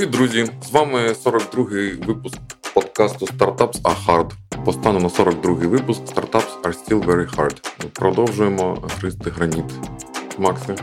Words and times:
Привіт, 0.00 0.14
друзі! 0.14 0.46
З 0.62 0.70
вами 0.70 0.98
42-й 1.24 2.06
випуск 2.06 2.38
подкасту 2.74 3.26
Startups 3.26 3.82
are 3.82 4.06
hard. 4.06 4.30
По 4.64 4.72
стану 4.72 5.00
на 5.00 5.08
42-й 5.08 5.66
випуск 5.66 6.00
Startups 6.00 6.62
are 6.62 6.74
still 6.74 7.06
very 7.06 7.36
hard. 7.36 7.56
Продовжуємо 7.92 8.78
гристи 8.98 9.30
граніт. 9.30 9.64
Макси. 10.38 10.74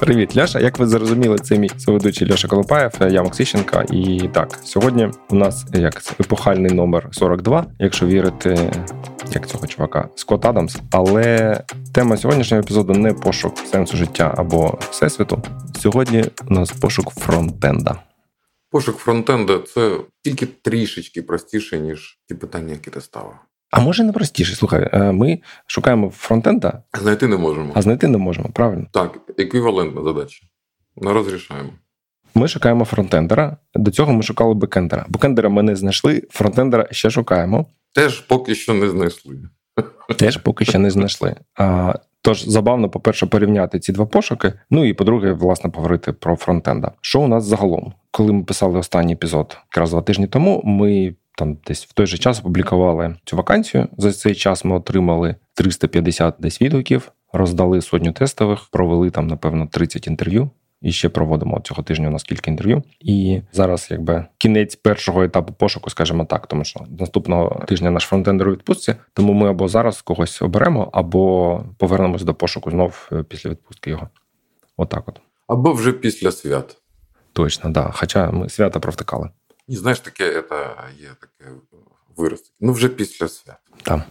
Привіт, 0.00 0.36
Ляша. 0.36 0.60
Як 0.60 0.78
ви 0.78 0.86
зрозуміли, 0.86 1.38
це 1.38 1.58
мій 1.58 1.70
соведучий 1.78 2.30
Ляша 2.30 2.48
Колопаєв, 2.48 2.92
я 3.10 3.22
Максищенка. 3.22 3.84
І 3.92 4.28
так, 4.32 4.58
сьогодні 4.64 5.10
у 5.30 5.34
нас 5.34 5.66
як 5.72 6.02
епохальний 6.20 6.72
номер 6.72 7.08
42, 7.12 7.66
якщо 7.78 8.06
вірити, 8.06 8.72
як 9.32 9.46
цього 9.46 9.66
чувака, 9.66 10.08
Скотт 10.14 10.44
Адамс. 10.44 10.76
Але 10.90 11.60
тема 11.92 12.16
сьогоднішнього 12.16 12.62
епізоду 12.62 12.92
не 12.92 13.12
пошук 13.12 13.58
сенсу 13.58 13.96
життя 13.96 14.34
або 14.36 14.78
всесвіту. 14.90 15.42
Сьогодні 15.80 16.24
у 16.50 16.54
нас 16.54 16.70
пошук 16.70 17.10
фронтенда. 17.10 17.96
Пошук 18.72 18.96
фронтенда 18.96 19.58
це 19.58 19.98
тільки 20.22 20.46
трішечки 20.46 21.22
простіше, 21.22 21.78
ніж 21.78 22.18
ті 22.28 22.34
питання, 22.34 22.72
які 22.72 22.90
ти 22.90 23.00
ставив. 23.00 23.34
А 23.70 23.80
може 23.80 24.04
не 24.04 24.12
простіше. 24.12 24.54
Слухай, 24.54 24.90
е, 24.92 25.12
ми 25.12 25.40
шукаємо 25.66 26.10
фронтенда, 26.10 26.82
знайти 26.94 27.26
не 27.26 27.36
можемо. 27.36 27.72
А 27.74 27.82
знайти 27.82 28.08
не 28.08 28.18
можемо, 28.18 28.48
правильно? 28.48 28.86
Так, 28.92 29.18
еквівалентна 29.38 30.02
задача. 30.02 30.46
Не 30.96 31.12
розрішаємо. 31.12 31.70
Ми 32.34 32.48
шукаємо 32.48 32.84
фронтендера. 32.84 33.56
До 33.74 33.90
цього 33.90 34.12
ми 34.12 34.22
шукали 34.22 34.54
бекендера. 34.54 35.06
Бекендера 35.08 35.48
ми 35.48 35.62
не 35.62 35.76
знайшли, 35.76 36.22
фронтендера 36.30 36.88
ще 36.90 37.10
шукаємо. 37.10 37.66
Теж 37.94 38.20
поки 38.20 38.54
що 38.54 38.74
не 38.74 38.88
знайшли. 38.88 39.36
Теж 40.18 40.36
поки 40.36 40.64
що 40.64 40.78
не 40.78 40.90
знайшли. 40.90 41.36
А, 41.54 41.94
Тож 42.22 42.44
забавно, 42.48 42.88
по-перше, 42.90 43.26
порівняти 43.26 43.78
ці 43.78 43.92
два 43.92 44.06
пошуки. 44.06 44.52
Ну 44.70 44.84
і 44.84 44.94
по-друге, 44.94 45.32
власне, 45.32 45.70
поговорити 45.70 46.12
про 46.12 46.36
фронтенда. 46.36 46.92
Що 47.00 47.20
у 47.20 47.28
нас 47.28 47.44
загалом? 47.44 47.92
Коли 48.10 48.32
ми 48.32 48.44
писали 48.44 48.78
останній 48.78 49.12
епізод, 49.12 49.58
якраз 49.72 49.90
два 49.90 50.02
тижні 50.02 50.26
тому, 50.26 50.62
ми 50.64 51.14
там 51.38 51.58
десь 51.66 51.84
в 51.84 51.92
той 51.92 52.06
же 52.06 52.18
час 52.18 52.40
опублікували 52.40 53.16
цю 53.24 53.36
вакансію. 53.36 53.88
За 53.98 54.12
цей 54.12 54.34
час 54.34 54.64
ми 54.64 54.76
отримали 54.76 55.34
350 55.54 56.34
десь 56.38 56.62
відгуків, 56.62 57.12
роздали 57.32 57.80
сотню 57.80 58.12
тестових, 58.12 58.68
провели 58.72 59.10
там, 59.10 59.26
напевно, 59.26 59.66
30 59.66 60.06
інтерв'ю. 60.06 60.50
І 60.82 60.92
ще 60.92 61.08
проводимо 61.08 61.60
цього 61.60 61.82
тижня 61.82 62.08
у 62.08 62.10
нас 62.10 62.22
кілька 62.22 62.50
інтерв'ю. 62.50 62.82
І 63.00 63.40
зараз, 63.52 63.88
якби 63.90 64.26
кінець 64.38 64.76
першого 64.76 65.22
етапу 65.22 65.52
пошуку, 65.52 65.90
скажімо 65.90 66.24
так, 66.24 66.46
тому 66.46 66.64
що 66.64 66.80
наступного 66.98 67.64
тижня 67.68 67.90
наш 67.90 68.04
фронтендер 68.04 68.48
у 68.48 68.52
відпустці. 68.52 68.94
Тому 69.12 69.32
ми 69.32 69.50
або 69.50 69.68
зараз 69.68 70.02
когось 70.02 70.42
оберемо, 70.42 70.90
або 70.92 71.64
повернемось 71.78 72.22
до 72.22 72.34
пошуку 72.34 72.70
знов 72.70 73.08
е, 73.12 73.22
після 73.22 73.50
відпустки 73.50 73.90
його. 73.90 74.08
Отак, 74.76 75.08
от, 75.08 75.16
от 75.16 75.22
або 75.46 75.72
вже 75.72 75.92
після 75.92 76.32
свят. 76.32 76.76
Точно, 77.32 77.70
да. 77.70 77.90
Хоча 77.94 78.30
ми 78.30 78.48
свята 78.48 78.80
провтикали. 78.80 79.30
І 79.68 79.76
знаєш, 79.76 80.00
таке 80.00 80.42
це 80.42 80.76
є 80.98 81.08
таке 81.20 81.50
вираз. 82.16 82.52
Ну, 82.60 82.72
вже 82.72 82.88
після 82.88 83.28
свят. 83.28 83.58
Там. 83.82 84.02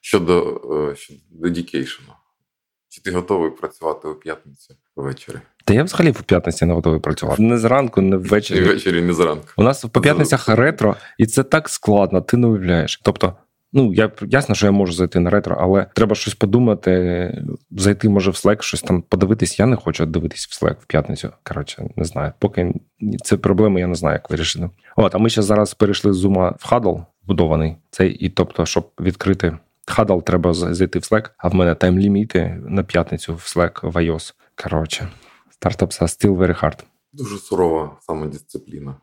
Щодо 0.00 0.60
е, 0.92 0.96
щодо 0.96 1.20
dedication. 1.32 2.00
Чи 2.88 3.02
ти 3.02 3.10
готовий 3.10 3.50
працювати 3.50 4.08
у 4.08 4.14
п'ятницю 4.14 4.74
ввечері? 4.96 5.36
Та 5.64 5.74
я 5.74 5.84
взагалі 5.84 6.10
в 6.10 6.22
п'ятниці 6.22 6.64
не 6.64 6.74
готовий 6.74 7.00
працювати. 7.00 7.42
Не 7.42 7.58
зранку, 7.58 8.00
не 8.00 8.16
ввечері. 8.16 8.58
І 8.58 8.62
ввечері, 8.62 9.02
не 9.02 9.12
зранку. 9.12 9.46
У 9.56 9.62
нас 9.62 9.84
по 9.84 10.00
п'ятницях 10.00 10.48
ретро, 10.48 10.96
і 11.18 11.26
це 11.26 11.42
так 11.42 11.68
складно, 11.68 12.20
ти 12.20 12.36
не 12.36 12.46
уявляєш. 12.46 13.00
Тобто, 13.04 13.36
Ну, 13.72 13.94
я 13.94 14.10
ясно, 14.22 14.54
що 14.54 14.66
я 14.66 14.72
можу 14.72 14.92
зайти 14.92 15.20
на 15.20 15.30
ретро, 15.30 15.56
але 15.60 15.86
треба 15.94 16.14
щось 16.14 16.34
подумати, 16.34 17.44
зайти, 17.70 18.08
може, 18.08 18.30
в 18.30 18.34
Slack, 18.34 18.62
щось 18.62 18.82
там 18.82 19.02
подивитись. 19.02 19.58
Я 19.58 19.66
не 19.66 19.76
хочу 19.76 20.06
дивитись 20.06 20.46
в 20.46 20.64
Slack 20.64 20.76
в 20.80 20.86
п'ятницю. 20.86 21.30
Коротше, 21.42 21.88
не 21.96 22.04
знаю. 22.04 22.32
Поки 22.38 22.74
це 23.24 23.36
проблеми, 23.36 23.80
я 23.80 23.86
не 23.86 23.94
знаю, 23.94 24.14
як 24.14 24.30
вирішити. 24.30 24.70
От, 24.96 25.14
а 25.14 25.18
ми 25.18 25.28
ще 25.28 25.42
зараз 25.42 25.74
перейшли 25.74 26.12
з 26.12 26.24
Zoom 26.24 26.54
в 26.58 26.72
Huddle 26.72 27.04
вбудований. 27.24 27.76
Цей, 27.90 28.10
і 28.10 28.28
тобто, 28.28 28.66
щоб 28.66 28.90
відкрити 29.00 29.58
Huddle, 29.96 30.22
треба 30.22 30.52
зайти 30.52 30.98
в 30.98 31.02
Slack, 31.02 31.30
а 31.38 31.48
в 31.48 31.54
мене 31.54 31.74
тайм-ліміти 31.74 32.60
на 32.68 32.82
п'ятницю 32.82 33.34
в 33.34 33.38
Slack 33.56 33.90
в 33.90 33.96
iOS. 33.96 34.34
Коротше, 34.54 35.08
стартапс 35.50 36.02
still 36.02 36.36
very 36.36 36.64
hard. 36.64 36.78
Дуже 37.12 37.38
сурова 37.38 37.96
самодисципліна. 38.00 38.94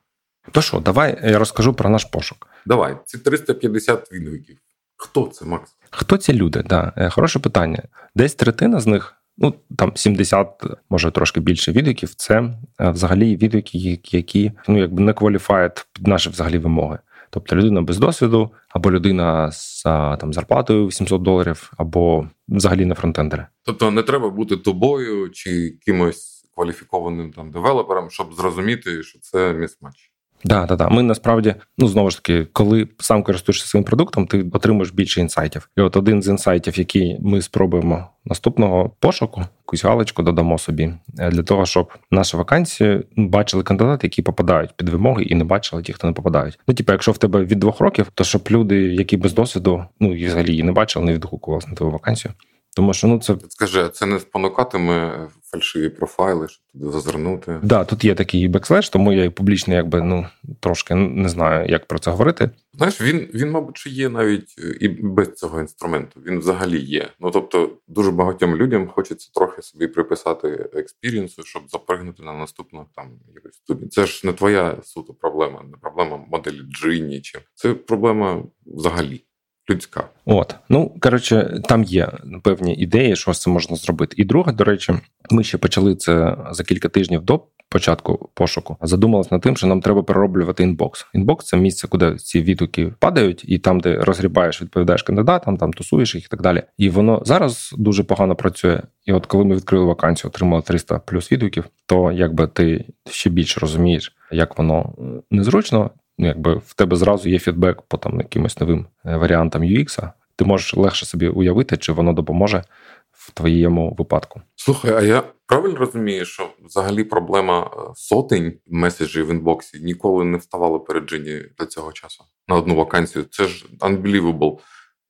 То 0.51 0.61
що, 0.61 0.79
давай 0.79 1.19
я 1.23 1.39
розкажу 1.39 1.73
про 1.73 1.89
наш 1.89 2.05
пошук. 2.05 2.47
Давай, 2.65 2.97
ці 3.05 3.17
350 3.17 4.11
відгуків. 4.11 4.57
Хто 4.97 5.27
це, 5.27 5.45
Макс? 5.45 5.75
Хто 5.89 6.17
ці 6.17 6.33
люди? 6.33 6.63
Да. 6.65 6.93
Е, 6.97 7.09
хороше 7.09 7.39
питання. 7.39 7.83
Десь 8.15 8.35
третина 8.35 8.79
з 8.79 8.87
них, 8.87 9.15
ну 9.37 9.53
там 9.77 9.91
70, 9.95 10.63
може 10.89 11.11
трошки 11.11 11.39
більше 11.39 11.71
відгуків, 11.71 12.15
це 12.15 12.53
е, 12.81 12.89
взагалі 12.89 13.35
відгуки, 13.35 13.99
які 14.11 14.51
ну 14.67 14.79
якби 14.79 15.03
не 15.03 15.13
кваліфають 15.13 15.87
під 15.93 16.07
наші 16.07 16.29
взагалі 16.29 16.57
вимоги. 16.57 16.99
Тобто 17.29 17.55
людина 17.55 17.81
без 17.81 17.97
досвіду, 17.97 18.51
або 18.69 18.91
людина 18.91 19.51
з 19.51 19.83
там 19.83 20.33
зарплатою 20.33 20.87
800 20.87 21.21
доларів, 21.21 21.73
або 21.77 22.27
взагалі 22.47 22.85
не 22.85 22.95
фронтендери. 22.95 23.45
Тобто 23.63 23.91
не 23.91 24.03
треба 24.03 24.29
бути 24.29 24.57
тобою 24.57 25.29
чи 25.29 25.77
кимось 25.85 26.45
кваліфікованим 26.55 27.31
там 27.31 27.51
девелопером, 27.51 28.09
щоб 28.09 28.33
зрозуміти, 28.33 29.03
що 29.03 29.19
це 29.19 29.53
місматч. 29.53 30.08
Да, 30.45 30.65
да, 30.65 30.75
да. 30.75 30.89
Ми 30.89 31.03
насправді, 31.03 31.55
ну 31.77 31.87
знову 31.87 32.09
ж 32.09 32.17
таки, 32.17 32.47
коли 32.53 32.87
сам 32.97 33.23
користуєшся 33.23 33.67
своїм 33.67 33.83
продуктом, 33.83 34.27
ти 34.27 34.45
отримуєш 34.53 34.91
більше 34.91 35.21
інсайтів. 35.21 35.69
І 35.77 35.81
от 35.81 35.97
один 35.97 36.23
з 36.23 36.27
інсайтів, 36.27 36.79
який 36.79 37.17
ми 37.21 37.41
спробуємо 37.41 38.07
наступного 38.25 38.91
пошуку, 38.99 39.41
якусь 39.61 39.83
галочку 39.83 40.23
додамо 40.23 40.57
собі 40.57 40.93
е, 41.19 41.29
для 41.29 41.43
того, 41.43 41.65
щоб 41.65 41.93
наші 42.11 42.37
вакансії 42.37 43.01
бачили 43.15 43.63
кандидати, 43.63 44.07
які 44.07 44.21
попадають 44.21 44.73
під 44.77 44.89
вимоги, 44.89 45.23
і 45.23 45.35
не 45.35 45.43
бачили 45.43 45.81
ті, 45.81 45.93
хто 45.93 46.07
не 46.07 46.13
попадають. 46.13 46.59
Ну, 46.67 46.73
типу, 46.73 46.91
якщо 46.91 47.11
в 47.11 47.17
тебе 47.17 47.43
від 47.43 47.59
двох 47.59 47.79
років, 47.79 48.11
то 48.13 48.23
щоб 48.23 48.47
люди, 48.51 48.79
які 48.81 49.17
без 49.17 49.33
досвіду, 49.33 49.85
ну 49.99 50.15
і 50.15 50.25
взагалі 50.25 50.49
її 50.51 50.63
не 50.63 50.71
бачили, 50.71 51.05
не 51.05 51.13
відгукувалися 51.13 51.67
на 51.67 51.75
твою 51.75 51.91
вакансію. 51.91 52.33
Тому 52.79 52.93
що 52.93 53.07
ну 53.07 53.19
це 53.19 53.35
скажи, 53.49 53.89
це 53.89 54.05
не 54.05 54.19
спонукатиме 54.19 55.27
фальшиві 55.43 55.89
профайли, 55.89 56.47
щоб 56.47 56.63
туди 56.73 56.91
зазирнути. 56.91 57.59
Да, 57.63 57.85
тут 57.85 58.05
є 58.05 58.15
такий 58.15 58.47
backlash, 58.47 58.89
тому 58.89 59.13
я 59.13 59.31
публічно, 59.31 59.73
якби 59.73 60.01
ну 60.01 60.27
трошки 60.59 60.95
не 60.95 61.29
знаю, 61.29 61.69
як 61.69 61.85
про 61.85 61.99
це 61.99 62.11
говорити. 62.11 62.49
Знаєш, 62.73 63.01
він 63.01 63.29
він, 63.33 63.51
мабуть, 63.51 63.87
є 63.87 64.09
навіть 64.09 64.55
е, 64.59 64.77
і 64.79 64.87
без 64.87 65.33
цього 65.33 65.59
інструменту. 65.59 66.19
Він 66.25 66.39
взагалі 66.39 66.79
є. 66.79 67.09
Ну 67.19 67.31
тобто, 67.31 67.69
дуже 67.87 68.11
багатьом 68.11 68.55
людям 68.55 68.87
хочеться 68.87 69.29
трохи 69.33 69.61
собі 69.61 69.87
приписати 69.87 70.69
experience 70.73 71.32
у, 71.32 71.43
щоб 71.43 71.63
запригнути 71.67 72.23
на 72.23 72.33
наступну 72.33 72.85
там 72.95 73.05
якусь 73.35 73.53
студію. 73.53 73.89
Це 73.89 74.05
ж 74.05 74.27
не 74.27 74.33
твоя 74.33 74.77
суто 74.83 75.13
проблема, 75.13 75.63
не 75.71 75.77
проблема 75.77 76.25
моделі 76.31 76.61
Djinni. 76.61 77.21
Чи 77.21 77.39
це 77.55 77.73
проблема 77.73 78.43
взагалі 78.65 79.23
людська. 79.69 80.03
От 80.25 80.55
ну 80.69 80.95
коротше, 80.99 81.61
там 81.67 81.83
є 81.83 82.11
певні 82.43 82.75
ідеї, 82.75 83.15
що 83.15 83.30
з 83.30 83.33
цим 83.33 83.53
можна 83.53 83.75
зробити. 83.75 84.15
І 84.17 84.25
друге, 84.25 84.51
до 84.51 84.63
речі, 84.63 84.93
ми 85.31 85.43
ще 85.43 85.57
почали 85.57 85.95
це 85.95 86.37
за 86.51 86.63
кілька 86.63 86.89
тижнів 86.89 87.21
до. 87.21 87.41
Початку 87.71 88.29
пошуку 88.33 88.77
задумалась 88.81 89.31
над 89.31 89.41
тим, 89.41 89.57
що 89.57 89.67
нам 89.67 89.81
треба 89.81 90.03
перероблювати 90.03 90.63
інбокс. 90.63 91.07
Інбокс 91.13 91.45
це 91.45 91.57
місце, 91.57 91.87
куди 91.87 92.15
ці 92.15 92.41
відгуки 92.41 92.93
падають, 92.99 93.45
і 93.47 93.59
там, 93.59 93.79
де 93.79 93.95
розгрібаєш, 93.95 94.61
відповідаєш 94.61 95.03
кандидатам, 95.03 95.57
там 95.57 95.73
тусуєш 95.73 96.15
їх 96.15 96.25
і 96.25 96.27
так 96.27 96.41
далі. 96.41 96.63
І 96.77 96.89
воно 96.89 97.21
зараз 97.25 97.75
дуже 97.77 98.03
погано 98.03 98.35
працює. 98.35 98.81
І 99.05 99.13
от 99.13 99.25
коли 99.25 99.45
ми 99.45 99.55
відкрили 99.55 99.85
вакансію, 99.85 100.29
отримали 100.29 100.61
300 100.61 100.99
плюс 100.99 101.31
відгуків, 101.31 101.65
то 101.85 102.11
якби 102.11 102.47
ти 102.47 102.85
ще 103.09 103.29
більше 103.29 103.59
розумієш, 103.59 104.15
як 104.31 104.57
воно 104.57 104.93
незручно, 105.31 105.91
ну 106.19 106.27
якби 106.27 106.55
в 106.65 106.73
тебе 106.73 106.95
зразу 106.95 107.29
є 107.29 107.39
фідбек 107.39 107.81
по 107.81 107.97
там 107.97 108.17
якимось 108.17 108.59
новим 108.59 108.87
е, 109.05 109.17
варіантам 109.17 109.61
UX, 109.61 110.11
ти 110.35 110.45
можеш 110.45 110.73
легше 110.73 111.05
собі 111.05 111.27
уявити, 111.27 111.77
чи 111.77 111.91
воно 111.91 112.13
допоможе 112.13 112.63
в 113.11 113.31
твоєму 113.31 113.95
випадку. 113.97 114.41
Слухай, 114.55 114.91
а 114.91 115.01
я 115.01 115.23
правильно 115.45 115.75
розумію, 115.75 116.25
що 116.25 116.49
взагалі 116.65 117.03
проблема 117.03 117.71
е, 117.73 117.91
сотень 117.95 118.53
меседжів 118.67 119.27
в 119.27 119.31
інбоксі 119.31 119.79
ніколи 119.79 120.25
не 120.25 120.37
вставала 120.37 120.79
перед 120.79 121.09
Джині 121.09 121.41
до 121.57 121.65
цього 121.65 121.91
часу 121.91 122.23
на 122.47 122.55
одну 122.55 122.75
вакансію. 122.75 123.25
Це 123.31 123.43
ж 123.43 123.65
unbelievable. 123.79 124.57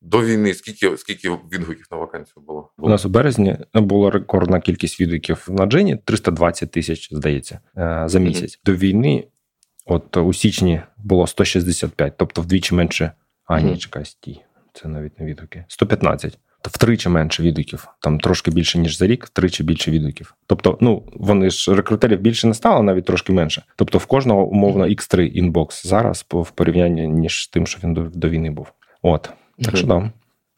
До 0.01 0.25
війни 0.25 0.54
скільки 0.54 0.98
скільки 0.98 1.30
відгуків 1.30 1.88
на 1.92 1.98
вакансію 1.98 2.44
було? 2.48 2.69
У 2.78 2.89
нас 2.89 3.06
у 3.06 3.10
березні 3.10 3.57
була 3.74 4.12
рекордна 4.12 4.60
кількість 4.60 5.01
відгуків 5.01 5.48
на 5.50 5.66
Джині 5.66 5.98
320 6.06 6.72
тисяч, 6.72 7.10
здається, 7.12 7.60
е, 7.78 8.04
за 8.06 8.19
місяць. 8.19 8.56
Mm-hmm. 8.57 8.66
До 8.66 8.74
війни 8.74 9.28
От 9.89 10.18
у 10.18 10.33
січні 10.33 10.81
було 10.97 11.27
165, 11.27 12.13
тобто 12.18 12.41
вдвічі 12.41 12.75
менше. 12.75 13.12
А, 13.45 13.62
ні, 13.62 13.77
чекай, 13.77 14.06
стій. 14.06 14.41
Це 14.74 14.88
навіть 14.88 15.19
не 15.19 15.25
відгуки. 15.25 15.65
115. 15.68 16.38
То 16.62 16.69
втричі 16.74 17.09
менше 17.09 17.44
відгуків, 17.44 17.88
там 18.00 18.19
трошки 18.19 18.51
більше, 18.51 18.80
ніж 18.80 18.97
за 18.97 19.07
рік, 19.07 19.25
втричі 19.25 19.63
більше 19.63 19.91
відгуків. 19.91 20.36
Тобто, 20.47 20.77
ну 20.81 21.03
вони 21.13 21.50
ж 21.50 21.75
рекрутерів 21.75 22.19
більше 22.19 22.47
не 22.47 22.53
стало, 22.53 22.83
навіть 22.83 23.06
трошки 23.06 23.33
менше. 23.33 23.63
Тобто, 23.75 23.97
в 23.97 24.06
кожного 24.06 24.45
умовно 24.45 24.86
X3 24.86 25.19
inbox 25.19 25.88
зараз 25.88 26.25
в 26.30 26.51
порівнянні 26.51 27.07
ніж 27.07 27.47
тим, 27.47 27.68
що 27.68 27.80
він 27.83 27.94
до, 27.94 28.01
до 28.01 28.30
війни 28.30 28.50
був. 28.50 28.74
От 29.01 29.30
так 29.63 29.77
що 29.77 29.88
да. 29.88 30.12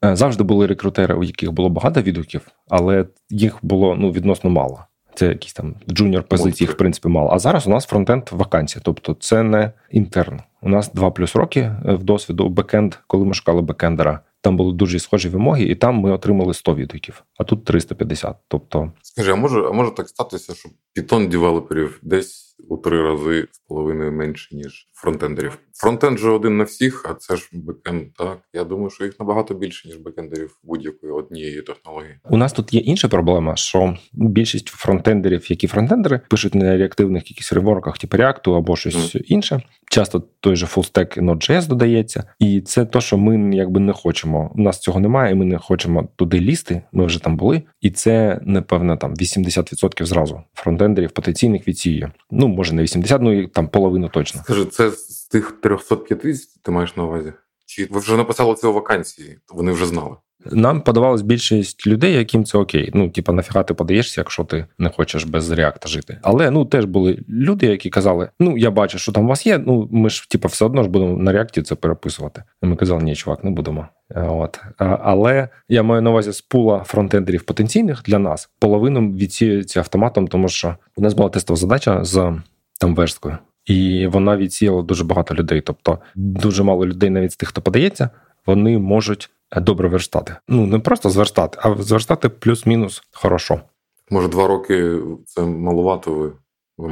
Е, 0.06 0.16
завжди 0.16 0.44
були 0.44 0.68
рекрутери, 0.68 1.16
у 1.16 1.24
яких 1.24 1.52
було 1.52 1.70
багато 1.70 2.02
відгуків, 2.02 2.48
але 2.70 3.06
їх 3.30 3.58
було 3.62 3.96
ну 3.96 4.12
відносно 4.12 4.50
мало. 4.50 4.86
Це 5.16 5.26
якісь 5.28 5.54
там 5.54 5.76
junior 5.90 6.24
позиції, 6.24 6.70
в 6.70 6.78
принципі, 6.78 7.08
мало. 7.08 7.30
А 7.30 7.40
зараз 7.40 7.68
у 7.68 7.70
нас 7.70 7.86
фронтенд 7.86 8.24
вакансія, 8.32 8.82
тобто 8.86 9.14
це 9.20 9.44
не 9.44 9.72
інтерн. 9.92 10.40
У 10.62 10.70
нас 10.70 10.92
два 10.94 11.12
плюс 11.12 11.36
роки 11.36 11.60
е, 11.60 11.94
в 11.94 12.04
досвіду 12.04 12.50
бекенд, 12.50 12.96
коли 13.08 13.26
ми 13.26 13.34
шукали 13.34 13.62
бекендера. 13.62 14.20
Там 14.42 14.58
були 14.58 14.74
дуже 14.74 15.00
схожі 15.00 15.30
вимоги, 15.30 15.64
і 15.64 15.76
там 15.76 15.96
ми 15.96 16.12
отримали 16.12 16.54
100 16.54 16.76
відгуків, 16.76 17.24
а 17.38 17.44
тут 17.44 17.66
350. 17.66 18.36
Тобто, 18.48 18.92
скажи, 19.02 19.32
а 19.32 19.36
може, 19.36 19.62
а 19.68 19.72
може 19.72 19.92
так 19.92 20.10
статися, 20.10 20.56
що 20.56 20.70
Python 20.98 21.30
девелоперів 21.30 22.00
десь 22.02 22.51
у 22.70 22.78
три 22.78 23.02
рази 23.02 23.48
з 23.52 23.60
половиною 23.60 24.12
менше, 24.12 24.56
ніж 24.56 24.88
фронтендерів. 24.94 25.58
Фронтенд 25.74 26.20
же 26.20 26.30
один 26.30 26.58
на 26.58 26.64
всіх, 26.64 27.06
а 27.10 27.14
це 27.14 27.36
ж 27.36 27.50
бекенд. 27.54 28.14
Так 28.18 28.40
я 28.54 28.64
думаю, 28.64 28.90
що 28.90 29.06
їх 29.06 29.20
набагато 29.20 29.54
більше 29.54 29.88
ніж 29.88 29.98
бекендерів 29.98 30.58
будь-якої 30.64 31.14
однієї 31.14 31.62
технології. 31.62 32.20
У 32.30 32.38
нас 32.38 32.54
тут 32.54 32.74
є 32.74 32.80
інша 32.80 33.08
проблема, 33.08 33.56
що 33.56 33.98
більшість 34.14 34.68
фронтендерів, 34.68 35.52
які 35.52 35.68
фронтендери, 35.68 36.22
пишуть 36.30 36.56
на 36.56 36.78
реактивних 36.78 37.32
якісь 37.32 37.54
фреймворках, 37.54 37.98
типу 37.98 38.18
React 38.18 38.58
або 38.58 38.76
щось 38.76 39.16
mm. 39.16 39.22
інше. 39.22 39.62
Часто 39.90 40.24
той 40.40 40.56
же 40.56 40.66
fullstack 40.66 41.20
Node.js 41.22 41.68
додається, 41.68 42.24
і 42.40 42.62
це 42.62 42.86
то, 42.86 43.02
що 43.02 43.18
ми 43.18 43.56
якби 43.56 43.80
не 43.80 43.94
хочемо. 43.94 44.52
У 44.56 44.62
нас 44.62 44.80
цього 44.80 45.00
немає, 45.00 45.32
і 45.32 45.36
ми 45.36 45.46
не 45.46 45.58
хочемо 45.58 46.10
туди 46.16 46.40
лізти. 46.40 46.82
Ми 46.92 47.06
вже 47.06 47.24
там 47.24 47.38
були, 47.38 47.62
і 47.82 47.90
це 47.92 48.40
напевно 48.44 48.98
там 48.98 49.14
80% 49.14 50.06
зразу 50.06 50.42
фронтендерів 50.54 51.12
потенційних 51.12 51.68
відсіює. 51.68 52.12
Ну 52.32 52.48
може 52.52 52.74
не 52.74 52.84
80, 52.84 53.22
ну 53.22 53.42
і 53.42 53.48
там 53.48 53.68
половину 53.68 54.10
точно. 54.10 54.42
Скажи, 54.44 54.66
це 54.66 54.92
з 54.92 55.28
тих 55.28 55.52
350 55.52 56.64
ти 56.64 56.72
маєш 56.72 56.96
на 56.96 57.04
увазі? 57.04 57.34
Чи 57.66 57.88
ви 57.92 58.00
вже 58.00 58.18
написали 58.18 58.56
це 58.56 58.68
у 58.68 58.74
вакансії? 58.74 59.38
Вони 59.50 59.72
вже 59.72 59.86
знали? 59.86 60.16
Нам 60.46 60.82
подавалась 60.82 61.22
більшість 61.22 61.88
людей, 61.88 62.14
яким 62.14 62.46
це 62.46 62.58
окей. 62.58 62.92
Ну, 62.94 63.10
типа, 63.10 63.34
нафіга 63.34 63.64
ти 63.64 63.74
подаєшся, 63.74 64.22
якщо 64.22 64.44
ти 64.44 64.66
не 64.78 64.90
хочеш 64.90 65.24
без 65.24 65.52
реакта 65.52 65.90
жити. 65.90 66.20
Але 66.22 66.52
ну 66.52 66.66
теж 66.66 66.86
були 66.86 67.20
люди, 67.30 67.66
які 67.66 67.90
казали: 67.90 68.30
ну 68.40 68.58
я 68.58 68.72
бачу, 68.72 68.98
що 68.98 69.12
там 69.12 69.26
у 69.26 69.28
вас 69.28 69.46
є. 69.46 69.58
Ну 69.58 69.88
ми 69.92 70.10
ж 70.10 70.30
типа 70.30 70.48
все 70.48 70.66
одно 70.66 70.84
ж 70.84 70.90
будемо 70.90 71.18
на 71.18 71.32
реакті 71.32 71.62
це 71.62 71.76
переписувати. 71.76 72.44
І 72.64 72.66
ми 72.66 72.76
казали, 72.76 73.04
ні, 73.04 73.16
чувак, 73.16 73.44
не 73.44 73.52
будемо. 73.52 73.88
От 74.16 74.60
але 74.78 75.50
я 75.70 75.84
маю 75.84 76.02
на 76.02 76.10
увазі 76.10 76.32
з 76.32 76.42
пула 76.42 76.84
фронтендерів 76.84 77.44
потенційних 77.44 78.04
для 78.04 78.20
нас 78.20 78.50
половину 78.60 79.12
відсіюється 79.12 79.80
автоматом, 79.80 80.28
тому 80.28 80.50
що 80.50 80.76
у 80.96 81.02
нас 81.02 81.14
була 81.14 81.30
тестова 81.30 81.58
задача 81.58 82.04
з 82.04 82.34
там 82.80 82.96
версткою. 82.96 83.38
І 83.66 84.08
вона 84.08 84.38
відсіяла 84.38 84.82
дуже 84.82 85.04
багато 85.04 85.36
людей. 85.36 85.62
Тобто 85.62 86.00
дуже 86.16 86.64
мало 86.64 86.86
людей, 86.86 87.10
навіть 87.10 87.32
з 87.32 87.36
тих, 87.36 87.50
хто 87.50 87.62
подається, 87.62 88.10
вони 88.46 88.78
можуть 88.78 89.30
добре 89.56 89.88
верстати. 89.88 90.36
Ну 90.48 90.66
не 90.66 90.80
просто 90.80 91.10
зверстати, 91.10 91.58
а 91.62 91.76
зверстати 91.76 92.30
плюс-мінус 92.30 93.04
хорошо. 93.12 93.62
Може, 94.10 94.28
два 94.28 94.48
роки 94.48 94.98
це 95.26 95.42
малувато 95.42 96.14
ви. 96.14 96.32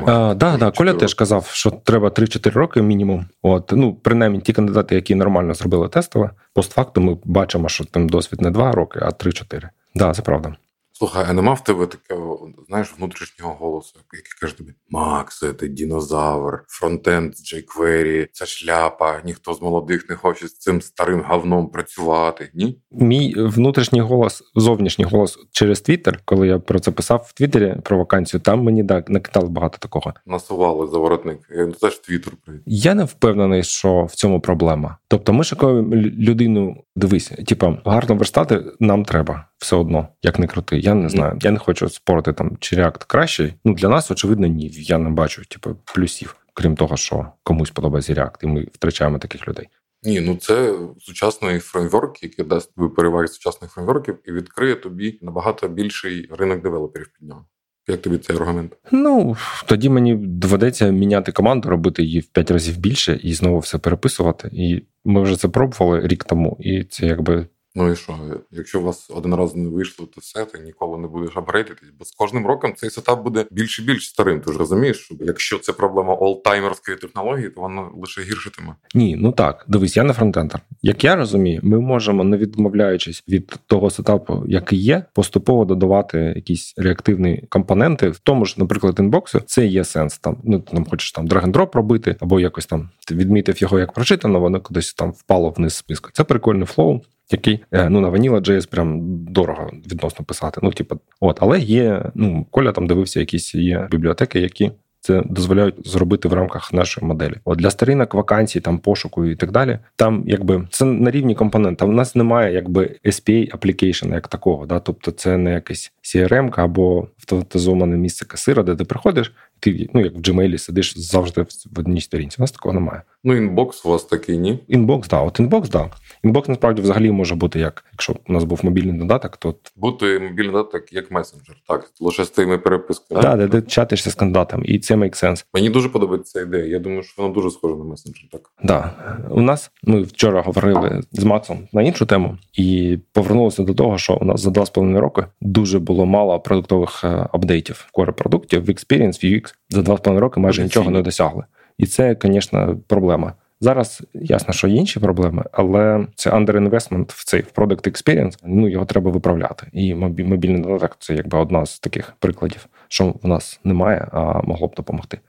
Так, 0.05 0.37
да, 0.37 0.57
да. 0.57 0.71
Коля 0.71 0.93
теж 0.93 1.13
казав, 1.13 1.45
що 1.45 1.71
треба 1.71 2.07
3-4 2.07 2.51
роки 2.51 2.81
мінімум. 2.81 3.25
От, 3.41 3.71
ну, 3.75 3.93
принаймні, 3.93 4.39
ті 4.39 4.53
кандидати, 4.53 4.95
які 4.95 5.15
нормально 5.15 5.53
зробили 5.53 5.87
тестове, 5.87 6.29
постфактум 6.53 7.05
ми 7.05 7.17
бачимо, 7.23 7.69
що 7.69 7.85
там 7.85 8.09
досвід 8.09 8.41
не 8.41 8.51
2 8.51 8.71
роки, 8.71 8.99
а 9.01 9.09
3-4. 9.09 9.47
Так, 9.49 9.71
да, 9.95 10.13
це 10.13 10.21
правда. 10.21 10.55
Слухай, 10.99 11.25
а 11.29 11.33
нема 11.33 11.53
в 11.53 11.63
тебе 11.63 11.87
такого, 11.87 12.49
знаєш, 12.67 12.93
внутрішнього 12.97 13.53
голосу, 13.53 13.99
який 14.13 14.31
каже 14.41 14.57
тобі: 14.57 14.73
Макс, 14.89 15.39
це 15.39 15.67
дінозавр, 15.67 16.63
фронтенд 16.67 17.33
jQuery, 17.33 18.27
це 18.31 18.45
шляпа, 18.45 19.21
ніхто 19.25 19.53
з 19.53 19.61
молодих 19.61 20.09
не 20.09 20.15
хоче 20.15 20.47
з 20.47 20.57
цим 20.57 20.81
старим 20.81 21.23
говном 21.27 21.67
працювати. 21.67 22.49
Ні? 22.53 22.81
Мій 22.91 23.35
внутрішній 23.37 24.01
голос, 24.01 24.43
зовнішній 24.55 25.05
голос 25.05 25.39
через 25.51 25.81
Твіттер, 25.81 26.19
коли 26.25 26.47
я 26.47 26.59
про 26.59 26.79
це 26.79 26.91
писав 26.91 27.25
в 27.29 27.33
Твіттері 27.33 27.75
про 27.83 27.97
вакансію, 27.97 28.41
там 28.41 28.63
мені 28.63 28.83
так 28.83 29.09
накидали 29.09 29.49
багато 29.49 29.77
такого. 29.77 30.13
Насували 30.25 30.87
за 30.87 30.97
воротник. 30.97 31.39
Я 31.55 31.65
теж 31.67 31.99
Твіттер. 31.99 32.33
Я 32.65 32.93
не 32.93 33.03
впевнений, 33.03 33.63
що 33.63 34.03
в 34.03 34.11
цьому 34.11 34.41
проблема. 34.41 34.97
Тобто, 35.07 35.33
ми 35.33 35.43
шукаємо 35.43 35.95
людину, 35.95 36.83
дивись, 36.95 37.31
типа 37.47 37.77
гарно 37.85 38.15
верстати 38.15 38.63
нам 38.79 39.05
треба 39.05 39.48
все 39.59 39.75
одно, 39.75 40.07
як 40.21 40.39
не 40.39 40.47
крути. 40.47 40.79
Я 40.79 40.93
не 40.93 41.09
знаю. 41.09 41.39
Я 41.41 41.51
не 41.51 41.59
хочу 41.59 41.89
спорити 41.89 42.33
там 42.33 42.57
чи 42.59 42.75
React 42.75 43.05
кращий. 43.07 43.53
Ну 43.65 43.73
для 43.73 43.89
нас, 43.89 44.11
очевидно, 44.11 44.47
ні. 44.47 44.69
Я 44.73 44.97
не 44.97 45.09
бачу, 45.09 45.45
типу, 45.45 45.75
плюсів, 45.95 46.35
крім 46.53 46.75
того, 46.75 46.97
що 46.97 47.25
комусь 47.43 47.71
подобається 47.71 48.13
React, 48.13 48.43
і 48.43 48.47
ми 48.47 48.67
втрачаємо 48.73 49.19
таких 49.19 49.47
людей. 49.47 49.67
Ні, 50.03 50.21
ну 50.21 50.35
це 50.35 50.75
сучасний 50.99 51.59
фреймворк, 51.59 52.23
який 52.23 52.45
дасть 52.45 52.75
тобі 52.75 52.95
переваги 52.95 53.27
сучасних 53.27 53.71
фреймворків 53.71 54.19
і 54.25 54.31
відкриє 54.31 54.75
тобі 54.75 55.19
набагато 55.21 55.67
більший 55.67 56.29
ринок 56.37 56.61
девелоперів 56.61 57.09
під 57.19 57.29
нього. 57.29 57.45
Як 57.87 58.01
тобі 58.01 58.17
цей 58.17 58.35
аргумент? 58.35 58.77
Ну 58.91 59.35
тоді 59.65 59.89
мені 59.89 60.15
доведеться 60.15 60.89
міняти 60.89 61.31
команду, 61.31 61.69
робити 61.69 62.03
її 62.03 62.19
в 62.19 62.27
п'ять 62.27 62.51
разів 62.51 62.77
більше 62.77 63.19
і 63.23 63.33
знову 63.33 63.59
все 63.59 63.77
переписувати. 63.77 64.49
І 64.53 64.83
ми 65.05 65.21
вже 65.21 65.35
це 65.35 65.47
пробували 65.47 66.07
рік 66.07 66.23
тому, 66.23 66.57
і 66.59 66.83
це 66.83 67.05
якби 67.05 67.47
Ну 67.75 67.91
і 67.91 67.95
що? 67.95 68.19
Якщо 68.51 68.79
у 68.79 68.83
вас 68.83 69.11
один 69.15 69.35
раз 69.35 69.55
не 69.55 69.69
вийшло, 69.69 70.05
то 70.05 70.21
все, 70.21 70.45
ти 70.45 70.59
ніколи 70.59 70.97
не 70.97 71.07
будеш 71.07 71.37
апгрейдитись. 71.37 71.89
Бо 71.99 72.05
з 72.05 72.11
кожним 72.11 72.47
роком 72.47 72.73
цей 72.75 72.89
сетап 72.89 73.23
буде 73.23 73.45
більш 73.51 73.79
і 73.79 73.81
більш 73.81 74.09
старим. 74.09 74.41
Ти 74.41 74.51
ж 74.51 74.57
розумієш, 74.57 74.97
що 74.97 75.15
якщо 75.19 75.59
це 75.59 75.73
проблема 75.73 76.13
олтаймерської 76.13 76.97
технології, 76.97 77.49
то 77.49 77.61
воно 77.61 77.91
лише 77.97 78.21
гіршитиме. 78.21 78.75
Ні, 78.95 79.15
ну 79.19 79.31
так, 79.31 79.65
дивись, 79.67 79.97
я 79.97 80.03
не 80.03 80.13
фронтендер. 80.13 80.61
Як 80.81 81.03
я 81.03 81.15
розумію, 81.15 81.59
ми 81.63 81.79
можемо, 81.79 82.23
не 82.23 82.37
відмовляючись 82.37 83.23
від 83.27 83.55
того 83.67 83.89
setup 83.89 84.28
у, 84.28 84.43
який 84.47 84.79
є, 84.79 85.05
поступово 85.13 85.65
додавати 85.65 86.33
якісь 86.35 86.73
реактивні 86.77 87.43
компоненти. 87.49 88.09
В 88.09 88.19
тому 88.19 88.45
ж, 88.45 88.55
наприклад, 88.57 88.95
inbox 88.99 89.33
у 89.33 89.39
це 89.39 89.65
є 89.65 89.83
сенс. 89.83 90.17
Там 90.17 90.37
ну 90.43 90.59
там 90.59 90.85
хочеш 90.85 91.11
там 91.11 91.27
drag-n-drop 91.27 91.75
робити, 91.75 92.15
або 92.19 92.39
якось 92.39 92.65
там 92.65 92.89
ти 93.07 93.15
відмітив 93.15 93.61
його 93.61 93.79
як 93.79 93.93
прочитано, 93.93 94.39
воно 94.39 94.61
кудись 94.61 94.93
там 94.93 95.11
впало 95.11 95.49
вниз 95.49 95.73
списку. 95.73 96.09
Це 96.13 96.23
прикольний 96.23 96.65
flow 96.65 97.01
який 97.31 97.59
е, 97.71 97.89
ну 97.89 98.01
на 98.01 98.09
Vanilla.js 98.09 98.69
прям 98.69 98.99
дорого 99.25 99.71
відносно 99.91 100.25
писати. 100.25 100.59
Ну, 100.63 100.71
типу, 100.71 100.99
от, 101.19 101.37
але 101.41 101.59
є. 101.59 102.11
Ну, 102.15 102.45
Коля 102.51 102.71
там 102.71 102.87
дивився, 102.87 103.19
якісь 103.19 103.55
є 103.55 103.87
бібліотеки, 103.91 104.39
які. 104.39 104.71
Це 105.01 105.23
дозволяють 105.25 105.87
зробити 105.87 106.27
в 106.27 106.33
рамках 106.33 106.73
нашої 106.73 107.07
моделі. 107.07 107.33
От 107.45 107.59
для 107.59 107.69
сторінок 107.69 108.13
вакансій, 108.13 108.59
там 108.59 108.77
пошуку 108.77 109.25
і 109.25 109.35
так 109.35 109.51
далі. 109.51 109.79
Там 109.95 110.23
якби 110.27 110.67
це 110.71 110.85
на 110.85 111.11
рівні 111.11 111.35
компонента. 111.35 111.85
У 111.85 111.91
нас 111.91 112.15
немає 112.15 112.53
якби 112.53 112.95
SPA 113.05 113.57
application 113.57 114.13
як 114.13 114.27
такого. 114.27 114.65
Да? 114.65 114.79
Тобто 114.79 115.11
це 115.11 115.37
не 115.37 115.51
якась 115.51 115.91
CRM 116.15 116.53
або 116.55 117.07
автоматизоване 117.19 117.97
місце 117.97 118.25
касира, 118.25 118.63
де 118.63 118.75
ти 118.75 118.85
приходиш, 118.85 119.33
ти 119.59 119.89
ну 119.93 120.01
як 120.01 120.13
в 120.13 120.17
Gmail 120.17 120.57
сидиш 120.57 120.97
завжди 120.97 121.41
в 121.41 121.79
одній 121.79 122.01
сторінці. 122.01 122.35
У 122.39 122.41
нас 122.43 122.51
такого 122.51 122.73
немає. 122.73 123.01
Ну 123.23 123.35
інбокс 123.35 123.85
у 123.85 123.89
вас 123.89 124.05
такий, 124.05 124.37
ні? 124.37 124.59
Інбокс, 124.67 125.07
да. 125.07 125.21
От 125.21 125.39
інбокс, 125.39 125.69
да. 125.69 125.89
Інбокс 126.23 126.49
насправді 126.49 126.81
взагалі 126.81 127.11
може 127.11 127.35
бути 127.35 127.59
як, 127.59 127.85
якщо 127.91 128.15
у 128.27 128.33
нас 128.33 128.43
був 128.43 128.59
мобільний 128.63 128.99
додаток, 128.99 129.37
то 129.37 129.55
бути 129.75 130.19
мобільний 130.19 130.51
додаток 130.51 130.93
як 130.93 131.11
месенджер, 131.11 131.55
так 131.67 131.91
лише 131.99 132.25
з 132.25 132.29
тими 132.29 132.57
переписками. 132.57 133.21
Так, 133.21 133.37
де 133.37 133.47
ти 133.47 133.61
чатишся 133.61 134.09
з 134.09 134.15
кандидатом, 134.15 134.61
і 134.65 134.79
це 134.79 134.95
make 134.95 135.23
sense. 135.25 135.45
Мені 135.53 135.69
дуже 135.69 135.89
подобається 135.89 136.33
ця 136.33 136.41
ідея. 136.41 136.65
Я 136.65 136.79
думаю, 136.79 137.03
що 137.03 137.21
воно 137.21 137.33
дуже 137.33 137.51
схоже 137.51 137.75
на 137.75 137.83
месенджер. 137.83 138.29
Так 138.31 138.51
да 138.63 138.93
у 139.29 139.41
нас 139.41 139.71
ми 139.83 140.01
вчора 140.01 140.41
говорили 140.41 141.01
з 141.11 141.23
Максом 141.23 141.67
на 141.73 141.81
іншу 141.81 142.05
тему 142.05 142.37
і 142.53 142.97
повернулися 143.13 143.63
до 143.63 143.73
того, 143.73 143.97
що 143.97 144.17
у 144.21 144.25
нас 144.25 144.41
за 144.41 144.49
два 144.49 144.65
з 144.65 144.69
половиною 144.69 145.01
роки 145.01 145.25
дуже 145.41 145.79
було 145.79 145.98
мало 146.05 146.39
продуктових 146.39 147.03
е, 147.03 147.27
апдейтів 147.33 147.89
core 147.93 148.11
продуктів 148.11 148.65
в 148.65 148.69
Experience, 148.69 149.07
в 149.07 149.33
UX. 149.33 149.53
за 149.69 149.81
два 149.81 149.97
з 149.97 149.99
половиною 149.99 150.21
роки 150.21 150.39
майже 150.39 150.63
нічого 150.63 150.91
не 150.91 151.01
досягли. 151.01 151.43
І 151.77 151.85
це, 151.85 152.17
звісно, 152.23 152.77
проблема. 152.87 153.33
Зараз 153.61 154.03
ясно, 154.13 154.53
що 154.53 154.67
є 154.67 154.75
інші 154.75 154.99
проблеми, 154.99 155.43
але 155.51 156.07
це 156.15 156.29
underinvestment 156.29 157.05
в 157.07 157.25
цей 157.25 157.41
в 157.41 157.51
product 157.55 157.89
experience, 157.89 158.37
Ну 158.43 158.69
його 158.69 158.85
треба 158.85 159.11
виправляти. 159.11 159.67
І 159.73 159.95
мобільний 159.95 160.61
додаток 160.61 160.95
це 160.99 161.13
якби 161.15 161.37
одна 161.37 161.65
з 161.65 161.79
таких 161.79 162.13
прикладів, 162.19 162.67
що 162.87 163.15
в 163.23 163.27
нас 163.27 163.59
немає, 163.63 164.07
а 164.11 164.41
могло 164.41 164.67
б 164.67 164.73
допомогти. 164.75 165.19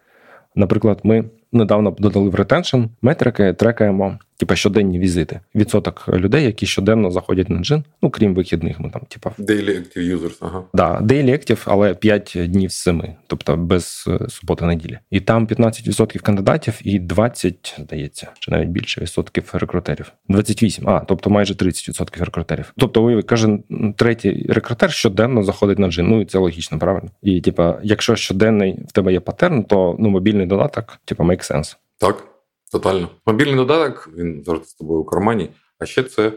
Наприклад, 0.54 1.00
ми 1.04 1.24
недавно 1.52 1.90
додали 1.90 2.28
в 2.28 2.34
retention 2.34 2.82
метрики, 3.02 3.52
трекаємо 3.52 4.18
типа 4.40 4.56
щоденні 4.56 4.98
візити. 4.98 5.40
Відсоток 5.54 6.04
людей, 6.08 6.44
які 6.44 6.66
щоденно 6.66 7.10
заходять 7.10 7.50
на 7.50 7.58
Djinni, 7.58 7.84
ну 8.02 8.10
крім 8.10 8.34
вихідних, 8.34 8.80
ми 8.80 8.90
там, 8.90 9.02
типа 9.08 9.32
Daily 9.38 9.70
Active 9.70 10.16
Users, 10.16 10.36
ага. 10.40 10.62
Да, 10.74 11.00
Daily 11.00 11.30
Active, 11.30 11.62
але 11.64 11.94
5 11.94 12.36
днів 12.46 12.72
з 12.72 12.76
7, 12.76 13.02
тобто 13.26 13.56
без 13.56 14.04
е, 14.08 14.28
суботи 14.28 14.64
неділі. 14.64 14.98
І 15.10 15.20
там 15.20 15.46
15% 15.46 16.18
кандидатів 16.18 16.80
і 16.84 16.98
20, 16.98 17.74
здається, 17.78 18.28
чи 18.38 18.50
навіть 18.50 18.68
більше 18.68 19.00
відсотків 19.00 19.50
рекрутерів. 19.52 20.12
28, 20.28 20.88
а 20.88 21.00
тобто 21.00 21.30
майже 21.30 21.54
30% 21.54 22.24
рекрутерів. 22.24 22.72
Тобто, 22.76 23.04
уяви, 23.04 23.22
кожен 23.22 23.62
третій 23.96 24.46
рекрутер 24.48 24.92
щоденно 24.92 25.42
заходить 25.42 25.78
на 25.78 25.88
Djinni. 25.88 26.06
Ну 26.08 26.20
і 26.20 26.24
це 26.24 26.38
логічно, 26.38 26.78
правильно? 26.78 27.10
І 27.22 27.40
типа, 27.40 27.78
якщо 27.82 28.16
щоденний 28.16 28.78
в 28.88 28.92
тебе 28.92 29.12
є 29.12 29.20
паттерн, 29.20 29.64
то 29.64 29.96
ну 29.98 30.08
мобільний 30.08 30.46
додаток, 30.46 30.98
типа, 31.04 31.24
make 31.24 31.52
sense. 31.52 31.76
Так. 31.98 32.30
Тотально. 32.70 33.08
Мобільний 33.26 33.56
додаток, 33.56 34.10
він 34.16 34.44
завжди 34.44 34.66
з 34.66 34.74
тобою 34.74 35.00
у 35.00 35.04
кармані. 35.04 35.50
А 35.78 35.86
ще 35.86 36.02
це 36.02 36.32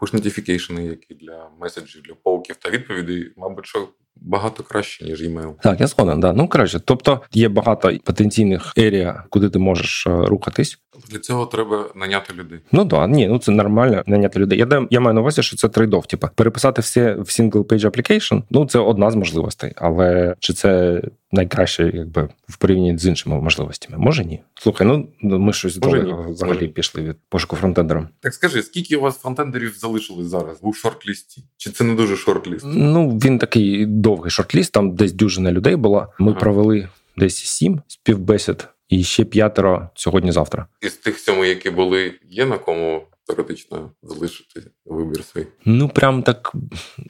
push 0.00 0.14
notification, 0.14 0.80
які 0.80 1.14
для 1.14 1.50
меседжів, 1.60 2.02
для 2.02 2.14
полків 2.14 2.56
та 2.56 2.70
відповідей, 2.70 3.32
мабуть, 3.36 3.66
що 3.66 3.88
багато 4.20 4.62
краще, 4.62 5.04
ніж 5.04 5.22
email. 5.22 5.54
Так, 5.62 5.80
я 5.80 5.86
згоден, 5.86 6.20
да. 6.20 6.32
Ну 6.32 6.48
коротше, 6.48 6.80
тобто 6.84 7.20
є 7.32 7.48
багато 7.48 7.92
потенційних 8.04 8.72
ерія, 8.76 9.24
куди 9.30 9.50
ти 9.50 9.58
можеш 9.58 10.06
е, 10.06 10.10
рухатись. 10.10 10.78
Для 11.10 11.18
цього 11.18 11.46
треба 11.46 11.86
наняти 11.94 12.34
людей. 12.34 12.58
Ну 12.72 12.84
да, 12.84 13.06
ні, 13.06 13.28
ну 13.28 13.38
це 13.38 13.52
нормально 13.52 14.02
наняти 14.06 14.38
людей. 14.38 14.58
Я 14.58 14.86
я 14.90 15.00
маю 15.00 15.14
на 15.14 15.20
увазі, 15.20 15.42
що 15.42 15.56
це 15.56 15.68
трейдов. 15.68 16.06
Типа 16.06 16.30
переписати 16.34 16.82
все 16.82 17.14
в 17.14 17.18
single 17.18 17.64
page 17.64 17.86
application, 17.86 18.42
ну 18.50 18.66
це 18.66 18.78
одна 18.78 19.10
з 19.10 19.14
можливостей, 19.14 19.72
але 19.76 20.34
чи 20.38 20.52
це 20.52 21.02
найкраще, 21.32 21.90
якби 21.94 22.28
в 22.48 22.56
порівнянні 22.56 22.98
з 22.98 23.06
іншими 23.06 23.40
можливостями? 23.40 24.04
Може 24.04 24.24
ні. 24.24 24.40
Слухай, 24.54 24.86
ну 24.86 25.08
ми 25.22 25.52
щось 25.52 25.76
далеко 25.76 26.26
взагалі 26.28 26.54
Може. 26.56 26.68
пішли 26.68 27.02
від 27.02 27.16
пошуку 27.28 27.56
фронтендером. 27.56 28.08
Так 28.20 28.34
скажи, 28.34 28.62
скільки 28.62 28.96
у 28.96 29.00
вас 29.00 29.18
фронтендерів 29.18 29.74
залишилось 29.78 30.26
зараз 30.26 30.58
у 30.60 30.72
шорт-лісті? 30.72 31.38
Чи 31.56 31.70
це 31.70 31.84
не 31.84 31.94
дуже 31.94 32.14
шорт-ліст? 32.14 32.62
Ну 32.64 33.10
він 33.10 33.38
такий 33.38 33.86
довгий 34.08 34.30
шорт-ліст, 34.30 34.72
там 34.72 34.94
десь 34.94 35.12
дюжина 35.12 35.52
людей 35.52 35.76
була. 35.76 36.08
Ми 36.18 36.30
ага. 36.30 36.40
провели 36.40 36.88
десь 37.16 37.36
сім 37.36 37.82
співбесід 37.88 38.68
і 38.88 39.04
ще 39.04 39.24
п'ятеро 39.24 39.90
сьогодні-завтра. 39.94 40.66
Із 40.80 40.92
тих 40.94 41.18
сьому, 41.18 41.44
які 41.44 41.70
були, 41.70 42.14
є 42.30 42.46
на 42.46 42.58
кому 42.58 43.02
теоретично 43.26 43.90
залишити 44.02 44.70
вибір 44.86 45.24
свій? 45.24 45.46
Ну 45.64 45.88
прям 45.88 46.22
так. 46.22 46.52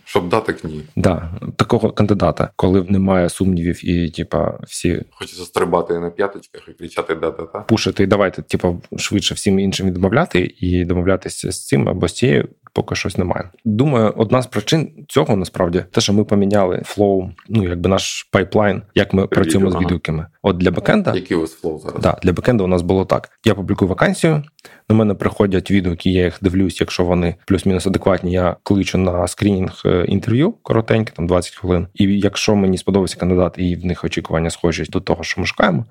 Щоб 0.04 0.28
дати 0.28 0.54
ні. 0.64 0.82
Да, 0.96 1.40
такого 1.56 1.90
кандидата, 1.90 2.50
коли 2.56 2.82
немає 2.88 3.28
сумнівів, 3.28 3.90
і 3.90 4.10
типа 4.10 4.58
всі 4.66 5.04
хочеться 5.10 5.44
стрибати 5.44 5.98
на 5.98 6.10
п'яточках 6.10 6.68
і 6.68 6.72
кричати 6.72 7.14
да-да-да. 7.14 7.60
Пушити, 7.60 8.06
давайте, 8.06 8.42
типа, 8.42 8.76
швидше 8.96 9.34
всім 9.34 9.58
іншим 9.58 9.86
відмовляти 9.86 10.54
і 10.58 10.84
домовлятися 10.84 11.52
з 11.52 11.66
цим 11.66 11.88
або 11.88 12.08
з 12.08 12.12
цією. 12.12 12.48
Поки 12.72 12.94
щось 12.94 13.18
немає. 13.18 13.50
Думаю, 13.64 14.14
одна 14.16 14.42
з 14.42 14.46
причин 14.46 15.04
цього 15.08 15.36
насправді 15.36 15.84
те, 15.92 16.00
що 16.00 16.12
ми 16.12 16.24
поміняли 16.24 16.82
флоу, 16.84 17.30
ну 17.48 17.68
якби 17.68 17.88
наш 17.88 18.28
пайплайн, 18.32 18.82
як 18.94 19.12
ми 19.12 19.26
Привіт, 19.26 19.30
працюємо 19.30 19.70
ага. 19.70 19.78
з 19.78 19.82
відгуками. 19.82 20.26
От 20.42 20.56
для 20.56 20.70
бекенда 20.70 21.14
Який 21.14 21.36
у 21.36 21.40
вас 21.40 21.54
флоу 21.54 21.78
зараз? 21.78 22.02
Да, 22.02 22.18
для 22.22 22.32
бекенда 22.32 22.64
у 22.64 22.66
нас 22.66 22.82
було 22.82 23.04
так: 23.04 23.28
я 23.44 23.54
публікую 23.54 23.88
вакансію. 23.88 24.42
До 24.88 24.94
мене 24.94 25.14
приходять 25.14 25.70
відгуки, 25.70 26.10
я 26.10 26.24
їх 26.24 26.38
дивлюсь, 26.42 26.80
якщо 26.80 27.04
вони 27.04 27.34
плюс-мінус 27.46 27.86
адекватні, 27.86 28.32
я 28.32 28.56
кличу 28.62 28.98
на 28.98 29.28
скринінг 29.28 29.82
е, 29.84 30.04
інтерв'ю 30.08 30.52
коротеньке, 30.62 31.12
там 31.16 31.26
20 31.26 31.54
хвилин. 31.54 31.86
І 31.94 32.04
якщо 32.04 32.56
мені 32.56 32.78
сподобався 32.78 33.16
кандидат, 33.16 33.54
і 33.58 33.76
в 33.76 33.84
них 33.84 34.04
очікування 34.04 34.50
схожі 34.50 34.84
до 34.84 35.00
того, 35.00 35.22
що 35.22 35.40
ми 35.40 35.46
шукаємо, 35.46 35.84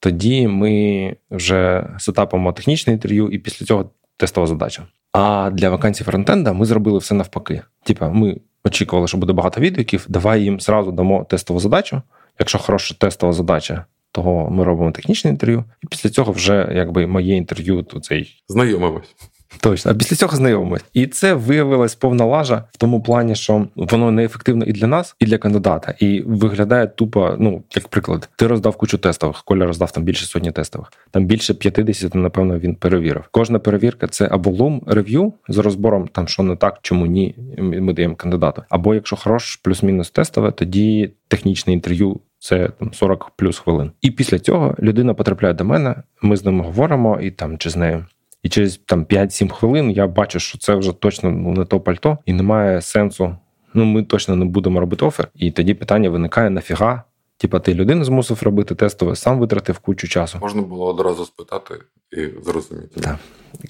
тоді 0.00 0.48
ми 0.48 1.16
вже 1.30 1.90
сетапимо 1.98 2.52
технічне 2.52 2.92
інтерв'ю, 2.92 3.28
і 3.28 3.38
після 3.38 3.66
цього 3.66 3.90
тестова 4.16 4.46
задача. 4.46 4.82
А 5.12 5.50
для 5.50 5.70
вакансій 5.70 6.04
фронтенда 6.04 6.52
ми 6.52 6.66
зробили 6.66 6.98
все 6.98 7.14
навпаки. 7.14 7.62
Типа, 7.82 8.08
ми 8.08 8.36
очікували, 8.64 9.08
що 9.08 9.18
буде 9.18 9.32
багато 9.32 9.60
відгуків. 9.60 10.06
Давай 10.08 10.42
їм 10.42 10.60
зразу 10.60 10.92
дамо 10.92 11.24
тестову 11.24 11.60
задачу. 11.60 12.02
Якщо 12.38 12.58
хороша 12.58 12.94
тестова 12.94 13.32
задача, 13.32 13.84
то 14.12 14.48
ми 14.50 14.64
робимо 14.64 14.92
технічне 14.92 15.30
інтерв'ю, 15.30 15.64
і 15.82 15.86
після 15.86 16.10
цього 16.10 16.32
вже 16.32 16.72
якби 16.74 17.06
моє 17.06 17.36
інтерв'ю 17.36 17.82
то 17.82 18.00
цей 18.00 18.42
знайомимось. 18.48 19.14
Точно, 19.60 19.90
а 19.90 19.94
після 19.94 20.16
цього 20.16 20.36
знайомимось. 20.36 20.84
І 20.94 21.06
це 21.06 21.34
виявилась 21.34 21.94
повна 21.94 22.24
лажа 22.24 22.64
в 22.72 22.76
тому 22.76 23.02
плані, 23.02 23.34
що 23.34 23.66
воно 23.76 24.10
неефективно 24.10 24.64
і 24.64 24.72
для 24.72 24.86
нас, 24.86 25.16
і 25.20 25.26
для 25.26 25.38
кандидата. 25.38 25.94
І 25.98 26.20
виглядає 26.20 26.86
тупо, 26.86 27.36
ну 27.38 27.62
як 27.74 27.88
приклад, 27.88 28.28
ти 28.36 28.46
роздав 28.46 28.76
кучу 28.76 28.98
тестових, 28.98 29.42
Коля 29.44 29.66
роздав 29.66 29.92
там 29.92 30.04
більше 30.04 30.26
сотні 30.26 30.52
тестових. 30.52 30.92
Там 31.10 31.26
більше 31.26 31.54
50, 31.54 32.14
напевно, 32.14 32.58
він 32.58 32.74
перевірив. 32.74 33.24
Кожна 33.30 33.58
перевірка 33.58 34.06
це 34.06 34.28
або 34.30 34.50
лум 34.50 34.82
рев'ю 34.86 35.32
з 35.48 35.58
розбором, 35.58 36.08
там 36.08 36.28
що 36.28 36.42
не 36.42 36.56
так, 36.56 36.78
чому 36.82 37.06
ні. 37.06 37.34
Ми 37.58 37.92
даємо 37.92 38.14
кандидату. 38.14 38.62
Або 38.68 38.94
якщо 38.94 39.16
хорош, 39.16 39.56
плюс-мінус 39.56 40.10
тестове, 40.10 40.52
тоді 40.52 41.10
технічне 41.28 41.72
інтерв'ю 41.72 42.20
це 42.38 42.68
там 42.68 42.94
40 42.94 43.30
плюс 43.36 43.58
хвилин. 43.58 43.90
І 44.00 44.10
після 44.10 44.38
цього 44.38 44.74
людина 44.78 45.14
потрапляє 45.14 45.54
до 45.54 45.64
мене. 45.64 45.94
Ми 46.22 46.36
з 46.36 46.44
ним 46.44 46.60
говоримо 46.60 47.20
і 47.20 47.30
там 47.30 47.58
чи 47.58 47.70
з 47.70 47.76
нею. 47.76 48.04
І 48.42 48.48
через 48.48 48.76
там 48.76 49.04
5-7 49.04 49.48
хвилин 49.48 49.90
я 49.90 50.06
бачу, 50.06 50.40
що 50.40 50.58
це 50.58 50.74
вже 50.74 50.92
точно 50.92 51.30
ну, 51.30 51.52
не 51.52 51.64
то 51.64 51.80
пальто, 51.80 52.18
і 52.26 52.32
немає 52.32 52.82
сенсу. 52.82 53.36
Ну, 53.74 53.84
ми 53.84 54.02
точно 54.02 54.36
не 54.36 54.44
будемо 54.44 54.80
робити 54.80 55.04
офер. 55.04 55.28
І 55.34 55.50
тоді 55.50 55.74
питання 55.74 56.10
виникає: 56.10 56.50
нафіга? 56.50 57.02
Типа, 57.36 57.60
ти 57.60 57.74
людину 57.74 58.04
змусив 58.04 58.42
робити 58.42 58.74
тестове, 58.74 59.16
сам 59.16 59.38
витратив 59.38 59.78
кучу 59.78 60.08
часу. 60.08 60.38
Можна 60.40 60.62
було 60.62 60.86
одразу 60.86 61.24
спитати 61.24 61.74
і 62.10 62.42
зрозуміти. 62.42 63.00
Так. 63.00 63.16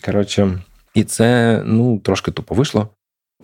Коротше, 0.04 0.58
і 0.94 1.04
це 1.04 1.62
ну 1.64 1.98
трошки 1.98 2.30
тупо 2.30 2.54
вийшло. 2.54 2.88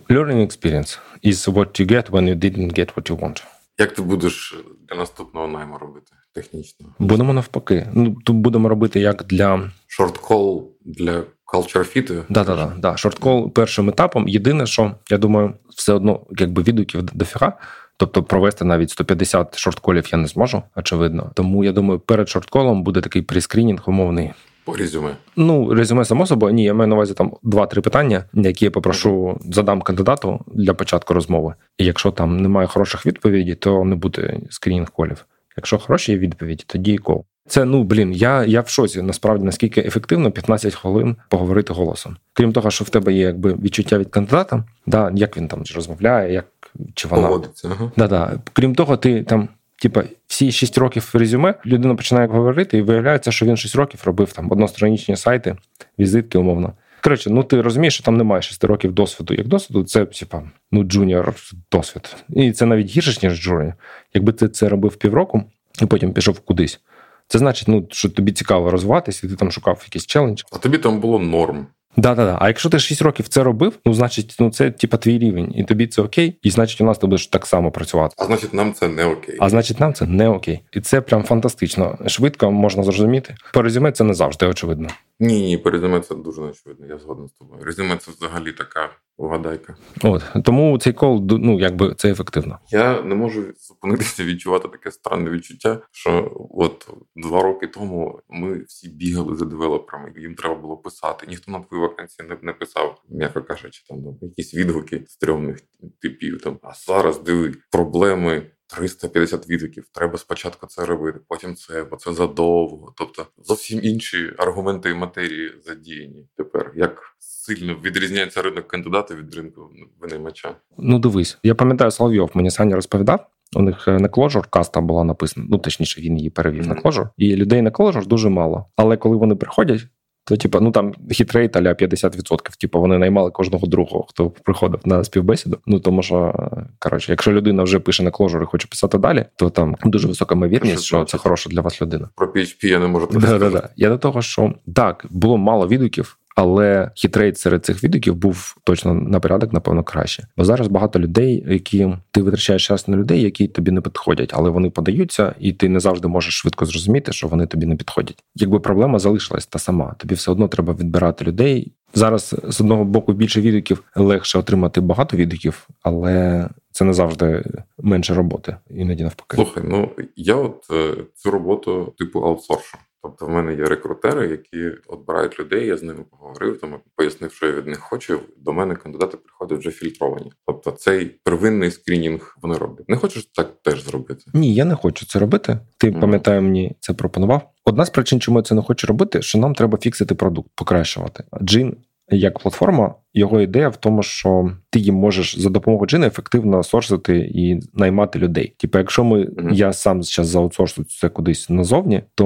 Learning 0.09 0.47
experience 0.47 0.99
is 1.25 1.52
what 1.52 1.81
you 1.81 1.90
get 1.90 2.11
when 2.11 2.28
you 2.28 2.35
didn't 2.35 2.78
get 2.78 2.95
what 2.95 3.11
you 3.11 3.21
want. 3.21 3.45
Як 3.78 3.95
ти 3.95 4.02
будеш 4.02 4.59
для 4.88 4.97
наступного 4.97 5.49
найму 5.49 5.78
робити 5.78 6.12
технічно? 6.35 6.87
Будемо 6.99 7.33
навпаки. 7.33 7.87
Ну 7.93 8.17
тут 8.25 8.37
будемо 8.37 8.69
робити 8.69 9.00
як 9.00 9.25
для 9.25 9.71
шорткол 9.87 10.73
для 10.85 11.23
culture 11.53 11.97
fit? 11.97 12.23
Да, 12.29 12.45
да, 12.45 12.57
да, 12.57 12.73
да. 12.79 12.97
Шорткол 12.97 13.53
першим 13.53 13.88
етапом. 13.88 14.29
Єдине, 14.29 14.67
що 14.67 14.95
я 15.11 15.19
думаю, 15.19 15.55
все 15.76 15.93
одно 15.93 16.21
якби 16.38 16.62
відгуків 16.62 17.03
дофіга. 17.03 17.53
Тобто 17.97 18.23
провести 18.23 18.64
навіть 18.64 18.91
150 18.91 19.59
шортколів 19.59 20.09
я 20.12 20.19
не 20.19 20.26
зможу, 20.26 20.62
очевидно. 20.76 21.31
Тому 21.35 21.64
я 21.64 21.73
думаю, 21.73 22.00
перед 22.00 22.29
шортколом 22.29 22.83
буде 22.83 23.00
такий 23.00 23.23
прескрінінг 23.23 23.83
умовний. 23.87 24.33
По 24.64 24.76
резюме. 24.76 25.17
Ну, 25.37 25.75
резюме, 25.75 26.05
само 26.05 26.26
собою, 26.26 26.55
ні, 26.55 26.64
я 26.64 26.75
маю 26.75 26.88
на 26.88 26.95
увазі 26.95 27.14
там 27.14 27.33
два-три 27.43 27.83
питання, 27.83 28.25
які 28.35 28.64
я 28.64 28.71
попрошу 28.71 29.41
задам 29.50 29.83
кандидату 29.83 30.41
для 30.47 30.75
початку 30.75 31.14
розмови. 31.14 31.55
І 31.79 31.85
якщо 31.85 32.11
там 32.11 32.37
немає 32.37 32.67
хороших 32.67 33.07
відповідей, 33.07 33.55
то 33.55 33.85
не 33.85 33.97
буде 33.97 34.41
скрінінг 34.50 34.91
колів. 34.91 35.25
Якщо 35.56 35.78
хороші 35.78 36.18
відповіді, 36.18 36.64
тоді 36.66 36.99
кол. 36.99 37.25
Це 37.46 37.64
ну 37.64 37.84
блін, 37.84 38.12
я 38.12 38.44
я 38.44 38.61
в 38.61 38.68
шоці. 38.68 39.02
Насправді 39.02 39.44
наскільки 39.44 39.80
ефективно 39.80 40.30
15 40.30 40.75
хвилин 40.75 41.16
поговорити 41.28 41.73
голосом. 41.73 42.16
Крім 42.32 42.52
того, 42.52 42.70
що 42.70 42.84
в 42.84 42.88
тебе 42.88 43.12
є 43.12 43.23
якби 43.23 43.54
відчуття 43.54 43.99
від 43.99 44.08
кандидата, 44.08 44.64
да, 44.87 45.12
як 45.14 45.37
він 45.37 45.49
там 45.49 45.62
розмовляє, 45.75 46.32
як 46.32 46.46
чи 46.94 47.08
вона 47.08 47.28
Поводиться, 47.28 47.68
ага. 47.73 47.90
Да, 47.96 48.08
да. 48.08 48.32
Крім 48.52 48.75
того, 48.75 48.96
ти 48.96 49.23
там 49.23 49.49
Типа, 49.82 50.02
всі 50.26 50.52
6 50.52 50.78
років 50.78 51.11
резюме 51.14 51.54
людина 51.66 51.94
починає 51.94 52.26
говорити, 52.26 52.78
і 52.78 52.82
виявляється, 52.82 53.32
що 53.32 53.46
він 53.46 53.56
6 53.56 53.75
років 53.75 54.00
робив 54.04 54.32
там 54.32 54.52
одностранічні 54.52 55.16
сайти, 55.16 55.56
візитки, 55.99 56.38
умовно. 56.38 56.73
Коротше, 57.04 57.30
ну 57.30 57.42
ти 57.42 57.62
розумієш, 57.62 57.94
що 57.94 58.02
там 58.04 58.16
немає 58.16 58.42
6 58.42 58.64
років 58.64 58.92
досвіду. 58.92 59.34
Як 59.34 59.49
досвіду, 59.49 59.84
це 59.84 60.04
типа, 60.04 60.42
ну, 60.73 60.84
джуніор 60.84 61.34
досвід. 61.73 62.16
І 62.28 62.52
це 62.52 62.66
навіть 62.66 62.87
гірше, 62.87 63.26
ніж 63.26 63.42
джуніор. 63.42 63.75
Якби 64.14 64.32
ти 64.32 64.49
це 64.49 64.68
робив 64.68 64.96
півроку 64.96 65.42
і 65.82 65.87
потім 65.87 66.12
пішов 66.12 66.40
кудись. 66.40 66.80
Це 67.28 67.38
значить, 67.38 67.68
ну, 67.68 67.87
що 67.90 68.11
тобі 68.11 68.32
цікаво 68.32 68.70
розвиватися, 68.70 69.26
і 69.26 69.30
ти 69.30 69.37
там 69.37 69.50
шукав 69.50 69.82
якийсь 69.84 70.06
челендж. 70.06 70.42
А 70.52 70.58
тобі 70.58 70.78
там 70.78 71.00
було 71.00 71.18
норм. 71.18 71.66
Да, 71.96 72.14
да, 72.14 72.25
да. 72.25 72.38
А 72.40 72.49
якщо 72.49 72.68
ти 72.68 72.78
6 72.78 73.02
років 73.02 73.28
це 73.28 73.42
робив, 73.42 73.78
ну 73.84 73.94
значить, 73.94 74.37
ну 74.40 74.50
це 74.50 74.70
типа 74.70 74.96
твій 74.96 75.18
рівень, 75.18 75.52
і 75.56 75.64
тобі 75.64 75.87
це 75.87 76.02
окей, 76.02 76.38
і 76.42 76.50
значить, 76.50 76.80
у 76.80 76.84
нас 76.84 76.99
ти 76.99 77.06
будеш 77.06 77.26
так 77.26 77.46
само 77.46 77.70
працювати. 77.70 78.14
А 78.18 78.25
значить, 78.25 78.54
нам 78.54 78.73
це 78.73 78.88
не 78.88 79.04
окей. 79.04 79.37
А 79.40 79.49
значить, 79.49 79.80
нам 79.80 79.94
це 79.94 80.06
не 80.06 80.28
окей. 80.28 80.61
І 80.73 80.80
це 80.80 81.00
прям 81.00 81.25
фантастично. 81.25 81.99
Швидко 82.06 82.50
можна 82.50 82.82
зрозуміти. 82.82 83.34
По 83.52 83.62
резюме 83.62 83.92
це 83.92 84.04
не 84.04 84.14
завжди 84.14 84.46
очевидно. 84.46 84.88
Ні, 85.21 85.40
ні, 85.42 85.59
по 85.59 85.71
резюме 85.71 86.00
це 86.00 86.14
дуже 86.14 86.42
очевидно. 86.42 86.87
Я 86.87 86.99
згоден 86.99 87.28
з 87.28 87.33
тобою. 87.33 87.64
Резюме 87.64 87.97
це 87.97 88.11
взагалі 88.11 88.52
така 88.52 88.90
Угадайка. 89.16 89.76
От 90.02 90.23
тому 90.44 90.78
цей 90.78 90.92
кол 90.92 91.26
ну 91.30 91.61
якби 91.61 91.94
це 91.94 92.11
ефективно. 92.11 92.59
Я 92.71 93.02
не 93.02 93.14
можу 93.14 93.44
зупинитися 93.59 94.25
відчувати 94.25 94.68
таке 94.68 94.90
странне 94.90 95.30
відчуття, 95.30 95.80
що 95.92 96.33
от 96.50 96.88
два 97.16 97.42
роки 97.42 97.66
тому 97.66 98.21
ми 98.28 98.59
всі 98.59 98.88
бігали 98.88 99.37
за 99.37 99.44
девелоперами, 99.44 100.12
їм 100.16 100.35
треба 100.35 100.54
було 100.54 100.76
писати. 100.76 101.26
Ніхто 101.28 101.52
на 101.52 101.61
твої 101.61 101.83
вакансії 101.83 102.28
не, 102.28 102.37
не 102.42 102.52
писав, 102.52 103.02
м'яко 103.09 103.42
кажучи, 103.42 103.85
там 103.88 103.99
якісь 104.23 104.54
відгуки 104.54 105.04
стрьомних 105.06 105.56
типів. 106.02 106.40
Там 106.40 106.59
а 106.62 106.73
зараз 106.75 107.23
диви 107.23 107.54
проблеми. 107.71 108.42
350 108.76 109.49
відгуків, 109.49 109.85
треба 109.93 110.19
спочатку 110.19 110.66
це 110.66 110.85
робити, 110.85 111.21
потім 111.28 111.54
це, 111.54 111.85
бо 111.85 111.97
це 111.97 112.12
задовго. 112.12 112.93
Тобто 112.97 113.26
зовсім 113.45 113.81
інші 113.83 114.33
аргументи 114.38 114.90
і 114.90 114.95
матерії 114.95 115.52
задіяні 115.64 116.26
тепер. 116.37 116.73
Як 116.76 117.16
сильно 117.19 117.75
відрізняється 117.85 118.43
ринок 118.43 118.69
кандидата 118.69 119.14
від 119.14 119.35
ринку 119.35 119.71
винаймача? 120.00 120.57
Ну 120.78 120.99
дивись, 120.99 121.38
я 121.43 121.54
пам'ятаю 121.54 121.90
Соловйов, 121.90 122.31
мені 122.35 122.50
Саня 122.50 122.75
розповідав. 122.75 123.26
У 123.57 123.62
них 123.62 123.88
е, 123.88 123.99
на 123.99 124.09
Clojure 124.09 124.45
каста 124.50 124.81
була 124.81 125.04
написана. 125.04 125.47
Ну 125.50 125.59
точніше, 125.59 126.00
він 126.00 126.16
її 126.16 126.31
перевів 126.31 126.62
mm-hmm. 126.62 126.69
на 126.69 126.75
Clojure. 126.75 127.09
і 127.16 127.37
людей 127.37 127.62
на 127.62 127.71
Clojure 127.71 128.07
дуже 128.07 128.28
мало. 128.28 128.66
Але 128.76 128.97
коли 128.97 129.16
вони 129.16 129.35
приходять, 129.35 129.81
то, 130.25 130.37
типу, 130.37 130.61
ну 130.61 130.71
там 130.71 130.95
hit 131.11 131.30
rate 131.30 131.56
аля 131.57 131.73
50%. 131.73 132.57
Типу, 132.59 132.81
вони 132.81 132.99
наймали 132.99 133.31
кожного 133.31 133.66
другого, 133.66 134.07
хто 134.09 134.31
приходив 134.31 134.81
на 134.85 135.04
співбесіду. 135.04 135.59
Ну 135.66 135.81
тому 135.81 136.02
що 136.02 136.35
коротше, 136.78 137.12
якщо 137.12 137.33
людина 137.33 137.62
вже 137.62 137.78
пише 137.78 138.02
на 138.02 138.11
Clojure 138.11 138.42
і 138.43 138.47
хоче 138.47 138.69
писати 138.69 138.99
далі, 138.99 139.25
то 139.37 139.50
там 139.50 139.76
дуже 139.85 140.09
висока 140.09 140.35
ймовірність, 140.35 140.85
що 140.85 141.04
це 141.04 141.19
хороша 141.19 141.50
для 141.50 141.61
вас 141.61 141.83
людина. 141.83 142.09
Про 142.14 142.26
PHP 142.26 142.66
я 142.66 142.78
не 142.78 142.87
можу 142.87 143.09
да, 143.12 143.38
да, 143.38 143.50
да. 143.50 143.69
Я 143.76 143.88
до 143.88 143.99
того, 143.99 144.23
що 144.23 144.54
так 144.75 145.07
було 145.11 145.37
мало 145.37 145.69
відгуків, 145.69 146.19
але 146.35 146.91
hit 146.94 147.13
rate 147.13 147.38
серед 147.38 147.64
цих 147.64 147.85
відгуків 147.85 148.14
був 148.14 148.57
точно 148.64 148.95
на 148.95 149.21
порядок, 149.21 149.53
напевно, 149.53 149.83
краще. 149.83 150.26
Бо 150.37 150.45
зараз 150.45 150.69
багато 150.69 151.00
людей, 151.00 151.45
які 151.49 151.88
ти 152.11 152.23
витрачаєш 152.23 152.67
час 152.67 152.88
на 152.88 152.97
людей, 152.97 153.23
які 153.23 153.49
тобі 153.49 153.71
не 153.71 153.81
підходять, 153.81 154.31
але 154.35 154.50
вони 154.50 154.71
подаються, 154.71 155.35
і 155.38 155.53
ти 155.53 155.69
не 155.69 155.81
завжди 155.81 156.09
можеш 156.09 156.35
швидко 156.35 156.67
зрозуміти, 156.67 157.12
що 157.12 157.29
вони 157.29 157.47
тобі 157.47 157.67
не 157.67 157.76
підходять. 157.76 158.25
Якби 158.35 158.61
проблема 158.61 158.99
залишилась 158.99 159.47
та 159.47 159.59
сама, 159.59 159.95
тобі 159.99 160.14
все 160.14 160.31
одно 160.31 160.49
треба 160.49 160.73
відбирати 160.75 161.25
людей. 161.25 161.73
Зараз 161.97 162.37
з 162.49 162.61
одного 162.61 162.85
боку 162.85 163.12
більше 163.12 163.41
відгуків 163.41 163.83
легше 163.97 164.38
отримати 164.38 164.81
багато 164.81 165.17
відгуків, 165.17 165.69
але 165.83 166.49
це 166.71 166.85
не 166.85 166.93
завжди 166.93 167.45
менше 167.79 168.14
роботи, 168.14 168.57
іноді 168.71 169.03
навпаки. 169.03 169.37
Слухай, 169.37 169.62
ну 169.67 169.91
я 170.17 170.35
от 170.35 170.67
е, 170.73 170.95
цю 171.14 171.31
роботу 171.31 171.95
типу 171.99 172.21
аутсоршу. 172.21 172.79
Тобто 173.04 173.26
в 173.26 173.30
мене 173.30 173.54
є 173.54 173.64
рекрутери, 173.64 174.28
які 174.28 174.70
отбирають 174.87 175.40
людей, 175.40 175.66
я 175.66 175.76
з 175.76 175.82
ними 175.82 176.04
поговорив, 176.11 176.61
там 176.61 176.80
пояснив, 176.96 177.32
що 177.32 177.46
я 177.46 177.52
від 177.52 177.66
них 177.66 177.78
хочу. 177.78 178.20
До 178.37 178.52
мене 178.52 178.76
кандидати 178.76 179.16
приходять 179.16 179.58
вже 179.58 179.70
фільтровані. 179.70 180.32
Тобто 180.46 180.70
цей 180.70 181.06
первинний 181.06 181.70
скринінг 181.70 182.37
вони 182.42 182.58
роблять. 182.58 182.88
Не 182.88 182.96
хочеш 182.96 183.26
так 183.26 183.62
теж 183.62 183.84
зробити? 183.84 184.25
Ні, 184.34 184.54
я 184.54 184.64
не 184.64 184.75
хочу 184.75 185.06
це 185.06 185.18
робити. 185.18 185.58
Ти 185.78 185.90
mm. 185.90 186.00
пам'ятаю, 186.00 186.42
мені 186.42 186.76
це 186.80 186.92
пропонував. 186.92 187.50
Одна 187.64 187.84
з 187.84 187.90
причин, 187.90 188.20
чому 188.20 188.38
я 188.38 188.42
це 188.42 188.54
не 188.54 188.62
хочу 188.62 188.87
робити, 188.87 189.23
що 189.23 189.38
нам 189.38 189.54
треба 189.54 189.78
фіксити 189.78 190.14
продукт, 190.14 190.50
покращувати. 190.54 191.25
Джин 191.42 191.76
як 192.16 192.38
платформа, 192.38 192.94
його 193.14 193.40
ідея 193.40 193.68
в 193.68 193.76
тому, 193.76 194.02
що 194.02 194.52
ти 194.71 194.78
їм 194.78 194.94
можеш 194.94 195.38
за 195.38 195.50
допомогою 195.50 195.87
джина 195.87 196.06
ефективно 196.06 196.62
сорсити 196.62 197.30
і 197.35 197.61
наймати 197.75 198.18
людей. 198.18 198.54
Типу, 198.59 198.78
якщо 198.78 199.04
ми 199.04 199.25
mm-hmm. 199.25 199.52
я 199.52 199.73
сам 199.73 200.02
зараз 200.02 200.28
заутсорсу 200.28 200.85
це 200.85 201.09
кудись 201.09 201.50
назовні, 201.50 202.02
то 202.14 202.25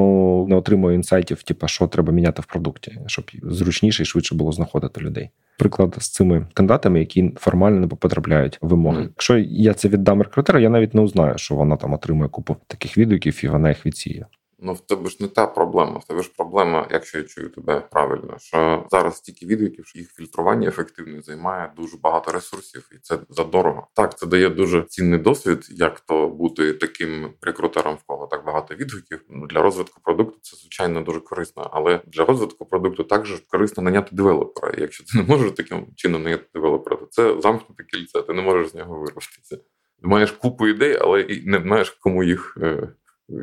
не 0.49 0.57
отримую 0.57 0.95
інсайтів, 0.95 1.43
типу, 1.43 1.69
що 1.69 1.87
треба 1.87 2.13
міняти 2.13 2.43
в 2.43 2.47
продукті, 2.47 2.99
щоб 3.07 3.25
зручніше 3.43 4.03
і 4.03 4.07
швидше 4.07 4.35
було 4.35 4.53
знаходити 4.53 5.01
людей. 5.01 5.31
Приклад 5.59 5.97
з 5.99 6.09
цими 6.11 6.47
кандидатами, 6.55 6.99
які 6.99 7.33
формально 7.37 7.81
не 7.81 7.87
потрапляють 7.87 8.59
в 8.63 8.69
вимоги. 8.69 8.99
Mm-hmm. 8.99 9.09
Якщо 9.09 9.39
я 9.39 9.75
це 9.75 9.89
віддам 9.89 10.23
рекрутеру, 10.23 10.59
я 10.59 10.69
навіть 10.69 10.95
не 10.95 11.01
узнаю, 11.01 11.39
що 11.39 11.55
вона 11.55 11.77
там 11.77 11.93
отримує 11.93 12.29
купу 12.29 12.57
таких 12.67 12.99
відгуків 12.99 13.41
і 13.45 13.49
вона 13.49 13.69
їх 13.69 13.87
відсіє. 13.87 14.27
Ну, 14.61 14.73
в 14.73 14.81
тебе 14.81 15.11
ж 15.11 15.17
не 15.21 15.29
та 15.29 15.47
проблема. 15.47 15.99
В 15.99 16.05
тебе 16.05 16.23
ж 16.23 16.31
проблема, 16.37 16.89
якщо 16.91 17.19
я 17.19 17.25
чую 17.25 17.49
тебе 17.49 17.81
правильно, 17.81 18.37
що 18.39 18.87
зараз 18.91 19.17
стільки 19.17 19.47
відгуків, 19.47 19.87
що 19.87 19.99
їх 19.99 20.13
фільтрування 20.13 20.69
ефективне 20.69 21.23
займає 21.23 21.73
дуже 21.77 21.97
багато 21.97 22.33
ресурсів, 22.33 22.89
і 22.93 22.99
це 23.03 23.19
задорого. 23.29 23.87
Так, 23.95 24.19
це 24.19 24.27
дає 24.27 24.51
дуже 24.51 24.83
цінний 24.83 25.19
досвід, 25.19 25.67
як 25.71 26.01
то 26.01 26.29
бути 26.29 26.73
таким 26.73 27.31
рекрутером, 27.43 27.95
в 27.95 28.03
кого 28.07 28.27
так 28.27 28.45
багато 28.45 28.75
відгуків. 28.75 29.25
Ну, 29.31 29.47
для 29.47 29.63
розвитку 29.63 30.01
продукту 30.05 30.39
це 30.43 30.57
звичайно 30.57 31.01
дуже 31.01 31.21
корисно, 31.21 31.71
але 31.73 32.01
для 32.07 32.25
розвитку 32.25 32.67
продукту 32.67 33.05
також 33.05 33.43
корисно 33.49 33.83
наняти 33.83 34.17
девелопера. 34.17 34.73
І 34.79 34.81
якщо 34.81 35.05
ти 35.05 35.19
не 35.19 35.25
можеш 35.25 35.53
таким 35.53 35.87
чином 35.97 36.23
наняти 36.23 36.45
девелопера, 36.55 36.97
то 36.97 37.07
це 37.07 37.41
замкнуте 37.41 37.85
кільце. 37.85 38.23
Ти 38.23 38.33
не 38.33 38.43
можеш 38.43 38.69
з 38.69 38.75
нього 38.75 38.99
вирватися. 38.99 39.59
Маєш 40.03 40.31
купу 40.31 40.69
ідей, 40.69 40.99
але 41.01 41.21
і 41.21 41.47
не 41.47 41.59
маєш 41.59 41.91
кому 41.91 42.25
їх 42.25 42.59
е, 42.63 42.89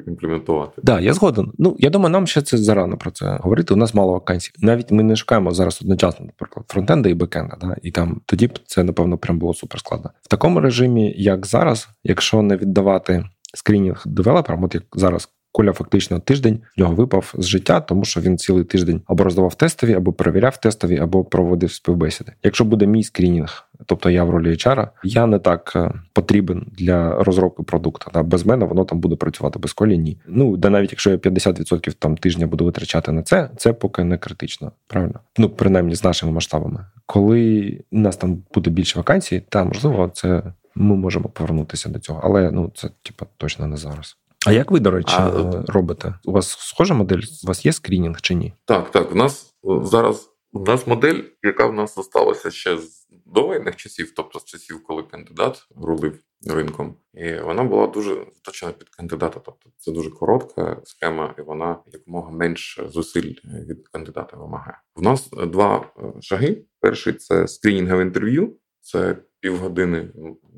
імплементувати. 0.07 0.71
Так, 0.75 0.85
да, 0.85 0.99
я 0.99 1.13
згоден. 1.13 1.51
Ну 1.57 1.75
я 1.79 1.89
думаю, 1.89 2.09
нам 2.09 2.27
ще 2.27 2.41
це 2.41 2.57
зарано 2.57 2.97
про 2.97 3.11
це 3.11 3.39
говорити. 3.41 3.73
У 3.73 3.77
нас 3.77 3.93
мало 3.93 4.11
вакансій. 4.11 4.51
Навіть 4.59 4.91
ми 4.91 5.03
не 5.03 5.15
шукаємо 5.15 5.51
зараз 5.51 5.79
одночасно, 5.81 6.25
наприклад, 6.25 6.65
фронтенда 6.69 7.09
і 7.09 7.13
бекенда. 7.13 7.57
Да? 7.61 7.75
І 7.81 7.91
там 7.91 8.21
тоді 8.25 8.47
б 8.47 8.59
це 8.65 8.83
напевно 8.83 9.17
прям 9.17 9.39
було 9.39 9.53
супер 9.53 9.79
складно. 9.79 10.09
В 10.21 10.27
такому 10.27 10.59
режимі, 10.59 11.13
як 11.17 11.45
зараз, 11.45 11.89
якщо 12.03 12.41
не 12.41 12.57
віддавати 12.57 13.25
скринінг 13.53 14.03
девелоперам, 14.05 14.63
от 14.63 14.75
як 14.75 14.83
зараз. 14.93 15.29
Коля 15.55 15.73
фактично 15.73 16.19
тиждень 16.19 16.59
в 16.77 16.79
нього 16.79 16.95
випав 16.95 17.33
з 17.37 17.45
життя, 17.45 17.81
тому 17.81 18.05
що 18.05 18.21
він 18.21 18.37
цілий 18.37 18.63
тиждень 18.63 19.01
або 19.05 19.23
роздавав 19.23 19.55
тестові, 19.55 19.93
або 19.93 20.13
перевіряв 20.13 20.57
тестові, 20.57 20.97
або 20.97 21.23
проводив 21.23 21.71
співбесіди. 21.71 22.31
Якщо 22.43 22.65
буде 22.65 22.87
мій 22.87 23.03
скрінінг 23.03 23.67
тобто 23.85 24.09
я 24.09 24.23
в 24.23 24.29
ролі 24.29 24.49
HR, 24.49 24.87
я 25.03 25.25
не 25.25 25.39
так 25.39 25.73
е, 25.75 25.91
потрібен 26.13 26.67
для 26.71 27.23
розробки 27.23 27.63
продукту. 27.63 28.11
Да? 28.13 28.23
Без 28.23 28.45
мене 28.45 28.65
воно 28.65 28.85
там 28.85 28.99
буде 28.99 29.15
працювати 29.15 29.59
без 29.59 29.73
колі 29.73 29.97
ні. 29.97 30.17
Ну 30.27 30.57
де 30.57 30.69
навіть 30.69 30.91
якщо 30.91 31.11
я 31.11 31.17
50% 31.17 31.93
там 31.99 32.17
тижня 32.17 32.47
буду 32.47 32.65
витрачати 32.65 33.11
на 33.11 33.23
це, 33.23 33.49
це 33.57 33.73
поки 33.73 34.03
не 34.03 34.17
критично. 34.17 34.71
Правильно? 34.87 35.19
Ну 35.37 35.49
принаймні 35.49 35.95
з 35.95 36.03
нашими 36.03 36.31
масштабами. 36.31 36.85
Коли 37.05 37.79
у 37.91 37.97
нас 37.99 38.17
там 38.17 38.43
буде 38.53 38.69
більше 38.69 38.99
вакансій, 38.99 39.43
та 39.49 39.63
можливо, 39.63 40.11
це 40.13 40.43
ми 40.75 40.95
можемо 40.95 41.29
повернутися 41.29 41.89
до 41.89 41.99
цього, 41.99 42.21
але 42.23 42.51
ну 42.51 42.71
це 42.75 42.89
типа 43.03 43.25
точно 43.37 43.67
не 43.67 43.77
зараз. 43.77 44.17
А 44.45 44.51
як 44.51 44.71
ви, 44.71 44.79
до 44.79 44.91
речі, 44.91 45.15
а, 45.17 45.29
е, 45.29 45.63
робите? 45.67 46.13
У 46.25 46.31
вас 46.31 46.49
схожа 46.49 46.93
модель? 46.93 47.21
У 47.43 47.47
вас 47.47 47.65
є 47.65 47.73
скрінінг 47.73 48.21
чи 48.21 48.35
ні? 48.35 48.53
Так, 48.65 48.91
так. 48.91 49.11
У 49.11 49.15
нас 49.15 49.53
зараз 49.63 50.29
у 50.53 50.59
нас 50.59 50.87
модель, 50.87 51.21
яка 51.43 51.65
в 51.65 51.73
нас 51.73 51.95
залишилася 51.95 52.51
ще 52.51 52.77
з 52.77 53.07
довоєнних 53.25 53.75
часів, 53.75 54.13
тобто 54.15 54.39
з 54.39 54.45
часів, 54.45 54.83
коли 54.83 55.03
кандидат 55.03 55.67
рулив 55.75 56.19
ринком, 56.47 56.95
і 57.13 57.35
вона 57.35 57.63
була 57.63 57.87
дуже 57.87 58.25
заточена 58.35 58.71
під 58.71 58.89
кандидата. 58.89 59.39
Тобто 59.45 59.69
це 59.77 59.91
дуже 59.91 60.09
коротка 60.09 60.81
схема, 60.83 61.35
і 61.39 61.41
вона 61.41 61.79
якомога 61.93 62.31
менше 62.31 62.89
зусиль 62.89 63.33
від 63.43 63.87
кандидата 63.87 64.37
вимагає. 64.37 64.77
У 64.95 65.01
нас 65.01 65.29
два 65.29 65.91
е, 65.97 66.21
шаги. 66.21 66.65
Перший 66.79 67.13
це 67.13 67.47
скринінгове 67.47 68.01
інтерв'ю, 68.01 68.55
це 68.81 69.17
півгодини 69.45 70.07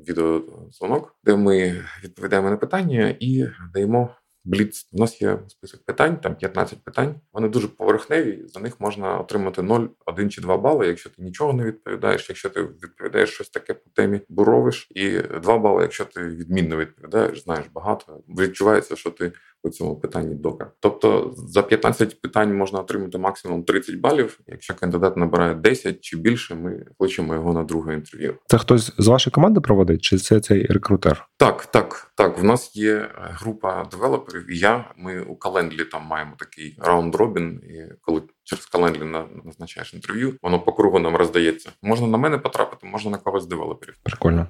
відеозвонок, 0.08 1.16
де 1.24 1.36
ми 1.36 1.84
відповідаємо 2.04 2.50
на 2.50 2.56
питання 2.56 3.16
і 3.20 3.46
даємо 3.74 4.14
Бліц. 4.44 4.88
У 4.92 4.98
нас 4.98 5.22
є 5.22 5.38
список 5.48 5.84
питань, 5.84 6.16
там 6.16 6.34
15 6.34 6.84
питань. 6.84 7.14
Вони 7.32 7.48
дуже 7.48 7.68
поверхневі. 7.68 8.44
За 8.46 8.60
них 8.60 8.80
можна 8.80 9.18
отримати 9.18 9.62
0, 9.62 9.80
1 10.06 10.30
чи 10.30 10.40
2 10.40 10.58
бали, 10.58 10.86
якщо 10.86 11.10
ти 11.10 11.22
нічого 11.22 11.52
не 11.52 11.64
відповідаєш, 11.64 12.28
якщо 12.28 12.50
ти 12.50 12.62
відповідаєш 12.62 13.30
щось 13.30 13.50
таке 13.50 13.74
по 13.74 13.90
темі, 13.90 14.20
буровиш, 14.28 14.88
і 14.90 15.18
2 15.18 15.58
бали, 15.58 15.82
якщо 15.82 16.04
ти 16.04 16.22
відмінно 16.22 16.76
відповідаєш, 16.76 17.42
знаєш 17.42 17.66
багато. 17.74 18.20
Відчувається, 18.28 18.96
що 18.96 19.10
ти 19.10 19.32
у 19.62 19.70
цьому 19.70 19.96
питанні 19.96 20.34
докер. 20.34 20.70
Тобто 20.80 21.34
за 21.36 21.62
15 21.62 22.20
питань 22.20 22.56
можна 22.56 22.80
отримати 22.80 23.18
максимум 23.18 23.64
30 23.64 23.96
балів. 23.96 24.40
Якщо 24.46 24.74
кандидат 24.74 25.16
набирає 25.16 25.54
10 25.54 26.00
чи 26.00 26.16
більше, 26.16 26.54
ми 26.54 26.86
кличемо 26.98 27.34
його 27.34 27.52
на 27.52 27.64
друге 27.64 27.94
інтерв'ю. 27.94 28.34
Це 28.46 28.58
хтось 28.58 28.92
з 28.98 29.06
вашої 29.06 29.32
команди 29.32 29.60
проводить, 29.60 30.02
чи 30.02 30.18
це 30.18 30.40
цей 30.40 30.66
рекрутер? 30.66 31.28
Так, 31.36 31.66
так, 31.66 32.12
так. 32.14 32.38
В 32.38 32.44
нас 32.44 32.76
є 32.76 33.10
група 33.16 33.84
девелоперів, 33.90 34.50
і 34.50 34.58
я. 34.58 34.94
Ми 34.96 35.20
у 35.20 35.36
календлі 35.36 35.84
там 35.84 36.06
маємо 36.06 36.32
такий 36.38 36.76
раунд 36.78 37.14
робін, 37.14 37.60
і 37.64 37.94
коли. 38.00 38.22
Через 38.48 38.66
календлі 38.66 39.04
назначаєш 39.44 39.94
інтерв'ю, 39.94 40.34
воно 40.42 40.60
по 40.60 40.72
кругу 40.72 40.98
нам 40.98 41.16
роздається. 41.16 41.70
Можна 41.82 42.06
на 42.06 42.18
мене 42.18 42.38
потрапити, 42.38 42.86
можна 42.86 43.10
на 43.10 43.18
когось 43.18 43.42
з 43.42 43.46
девелоперів. 43.46 43.94
Прикольно. 44.02 44.46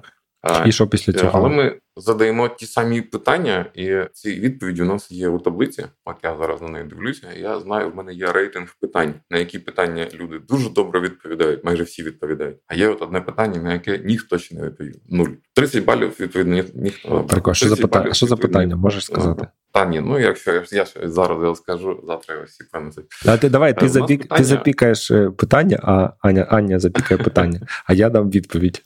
І 0.65 0.71
що 0.71 0.87
після 0.87 1.13
цього? 1.13 1.39
Але 1.39 1.49
ми 1.49 1.79
задаємо 1.95 2.47
ті 2.49 2.65
самі 2.65 3.01
питання, 3.01 3.65
і 3.75 3.97
ці 4.13 4.39
відповіді 4.39 4.81
у 4.81 4.85
нас 4.85 5.11
є 5.11 5.29
у 5.29 5.39
таблиці. 5.39 5.85
От 6.05 6.15
я 6.23 6.37
зараз 6.37 6.61
на 6.61 6.67
неї 6.67 6.85
дивлюся. 6.85 7.27
Я 7.37 7.59
знаю, 7.59 7.91
в 7.91 7.95
мене 7.95 8.13
є 8.13 8.31
рейтинг 8.31 8.75
питань, 8.81 9.13
на 9.29 9.37
які 9.37 9.59
питання 9.59 10.07
люди 10.13 10.39
дуже 10.39 10.69
добре 10.69 10.99
відповідають, 10.99 11.63
майже 11.63 11.83
всі 11.83 12.03
відповідають. 12.03 12.57
А 12.67 12.75
є 12.75 12.87
от 12.87 13.01
одне 13.01 13.21
питання, 13.21 13.61
на 13.61 13.73
яке 13.73 13.97
ніхто 13.97 14.37
ще 14.37 14.55
не 14.55 14.61
відповів. 14.61 14.95
Нуль. 15.09 15.29
30 15.55 15.85
балів 15.85 16.15
відповідно 16.19 16.63
ніхто. 16.73 17.23
Прикольно. 17.23 17.55
Що 17.55 17.69
за 17.69 17.75
питання? 17.75 18.13
Що 18.13 18.25
за 18.27 18.37
питання? 18.37 18.75
Можеш 18.75 19.05
сказати? 19.05 19.47
Та 19.71 19.85
ні, 19.85 20.01
ну 20.01 20.19
якщо 20.19 20.51
я 20.71 20.85
зараз 21.01 21.43
я 21.43 21.55
скажу, 21.55 22.03
завтра 22.07 22.43
всі 22.43 22.63
пам'ятають. 22.71 23.09
А 23.25 23.37
ти 23.37 23.49
давай, 23.49 23.77
ти 23.77 23.89
запік, 23.89 24.21
питання... 24.21 24.37
ти 24.37 24.43
запікаєш 24.43 25.11
е, 25.11 25.31
питання, 25.31 25.79
а 25.83 26.09
Аня 26.19 26.47
Аня 26.49 26.79
запікає 26.79 27.23
питання, 27.23 27.59
а 27.85 27.93
я 27.93 28.09
дам 28.09 28.29
відповідь. 28.29 28.83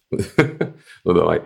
Ну 1.06 1.14
давай. 1.14 1.42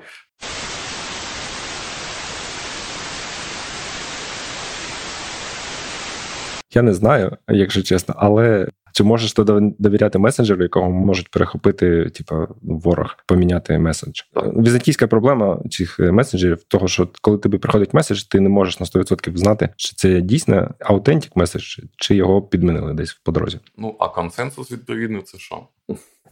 Я 6.74 6.82
не 6.82 6.94
знаю, 6.94 7.38
якщо 7.48 7.84
чесно, 7.84 8.16
але 8.18 8.68
чи 8.98 9.04
можеш 9.04 9.34
ти 9.34 9.44
довіряти 9.80 10.20
месенджеру, 10.20 10.64
якого 10.64 10.92
можуть 10.92 11.32
перехопити, 11.32 12.10
типу, 12.10 12.48
ворог, 12.62 13.16
поміняти 13.26 13.80
меседж? 13.80 14.22
Візантійська 14.36 15.08
проблема 15.08 15.60
цих 15.70 16.00
месенджерів, 16.00 16.64
того, 16.64 16.88
що 16.88 17.10
коли 17.22 17.38
тобі 17.38 17.58
приходить 17.58 17.94
меседж, 17.94 18.24
ти 18.24 18.40
не 18.40 18.50
можеш 18.50 18.80
на 18.80 18.86
100% 18.86 19.38
знати, 19.38 19.70
чи 19.76 19.94
це 19.96 20.22
дійсно 20.22 20.72
аутентик 20.80 21.36
меседж, 21.36 21.80
чи 21.98 22.16
його 22.16 22.42
підмінили 22.42 22.94
десь 22.94 23.14
по 23.24 23.32
дорозі. 23.32 23.60
Ну 23.78 23.96
а 24.00 24.08
консенсус 24.08 24.72
відповідно 24.72 25.22
це 25.22 25.38
що? 25.38 25.68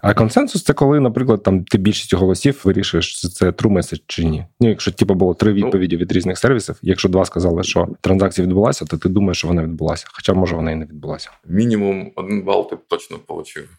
А 0.06 0.14
консенсус 0.14 0.64
це 0.64 0.74
коли, 0.74 1.00
наприклад, 1.00 1.44
там 1.44 1.64
ти 1.64 1.78
більшістю 1.78 2.18
голосів 2.18 2.62
вирішуєш, 2.64 3.22
чи 3.22 3.28
це 3.28 3.50
true 3.50 3.74
message 3.74 4.02
чи 4.08 4.26
ні. 4.26 4.46
Ну, 4.60 4.70
якщо 4.70 4.92
типу, 4.92 5.14
було 5.14 5.34
три 5.34 5.54
ну. 5.54 5.66
відповіді 5.66 5.98
від 5.98 6.12
різних 6.12 6.38
сервісів, 6.38 6.80
якщо 6.82 7.10
два 7.10 7.26
сказали, 7.26 7.64
що 7.64 7.88
транзакція 8.02 8.48
відбулася, 8.48 8.86
то 8.86 8.98
ти 8.98 9.10
думаєш, 9.10 9.38
що 9.38 9.48
вона 9.48 9.64
відбулася. 9.64 10.08
Хоча 10.14 10.34
може 10.34 10.56
вона 10.56 10.72
і 10.72 10.76
не 10.76 10.86
відбулася. 10.86 11.32
Мінімум 11.48 12.12
один 12.16 12.44
бал 12.44 12.70
ти 12.70 12.76
б 12.76 12.80
точно 12.88 13.18
отримав. 13.28 13.70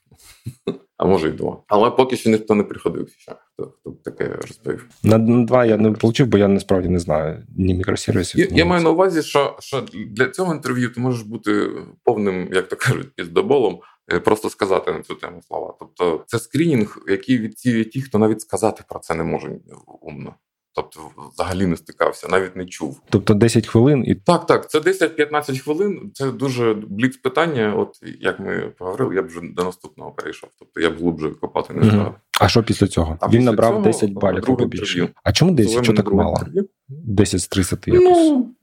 А 0.97 1.05
може 1.05 1.29
й 1.29 1.33
два. 1.33 1.57
Але 1.67 1.91
поки 1.91 2.17
що 2.17 2.31
ніхто 2.31 2.55
не 2.55 2.63
приходив 2.63 3.09
ще. 3.19 3.33
Хто, 3.53 3.73
хто 3.81 3.91
таке 3.91 4.29
розповів. 4.37 4.89
На 5.03 5.19
два 5.19 5.65
я 5.65 5.77
не 5.77 5.89
отримав, 5.89 6.31
бо 6.31 6.39
я 6.39 6.49
насправді 6.49 6.89
не 6.89 6.99
знаю 6.99 7.43
ні 7.57 7.75
мікросервісів. 7.75 8.41
Я, 8.41 8.47
ні 8.47 8.59
я 8.59 8.65
маю 8.65 8.83
на 8.83 8.91
увазі, 8.91 9.23
що 9.23 9.57
що 9.61 9.85
для 10.11 10.29
цього 10.29 10.55
інтерв'ю 10.55 10.91
ти 10.91 11.01
можеш 11.01 11.23
бути 11.23 11.71
повним, 12.05 12.49
як 12.53 12.69
то 12.69 12.77
кажуть, 12.77 13.13
піздоболом, 13.15 13.79
просто 14.25 14.51
сказати 14.51 14.93
на 14.93 15.03
цю 15.03 15.15
тему 15.15 15.43
слова. 15.49 15.75
Тобто, 15.79 16.25
це 16.27 16.39
скрінінг, 16.39 16.99
який 17.09 17.39
відсіює 17.39 17.85
ті, 17.85 18.03
хто 18.03 18.19
навіть 18.19 18.41
сказати 18.41 18.85
про 18.89 18.99
це 19.01 19.15
не 19.15 19.25
може 19.25 19.59
умно. 20.01 20.35
Тобто, 20.77 21.01
взагалі 21.33 21.67
не 21.67 21.77
стикався, 21.77 22.29
навіть 22.29 22.57
не 22.57 22.67
чув. 22.67 23.01
Тобто 23.11 23.35
10 23.35 23.67
хвилин 23.67 24.05
і 24.07 24.15
так, 24.15 24.47
так. 24.47 24.71
Це 24.71 24.79
10-15 24.79 25.59
хвилин. 25.59 26.11
Це 26.15 26.31
дуже 26.31 26.75
бліц 26.75 27.17
питання. 27.17 27.75
От 27.75 28.01
як 28.21 28.41
ми 28.41 28.73
поговорили, 28.79 29.15
я 29.15 29.23
б 29.23 29.27
вже 29.27 29.41
до 29.43 29.65
наступного 29.65 30.11
перейшов. 30.11 30.51
Тобто 30.59 30.81
я 30.81 30.91
б 30.91 30.99
глибше 30.99 31.31
копати 31.41 31.75
не 31.75 31.91
став. 31.91 32.15
А 32.41 32.49
що 32.49 32.63
після 32.63 32.87
цього? 32.87 33.19
А 33.21 33.27
Він 33.27 33.33
після 33.33 33.45
набрав 33.45 33.71
цього 33.71 33.83
10 33.85 34.11
балів 34.11 34.45
або 34.49 34.67
більше. 34.67 35.09
А 35.25 35.33
чому 35.33 35.53
10? 35.53 35.85
Що 35.85 35.93
так 35.93 36.13
мало? 36.13 36.31
Інтерв'ю? 36.31 36.69
10 36.89 37.41
з 37.41 37.49
30 37.49 37.89
якось. 37.89 38.03
Ну, 38.03 38.55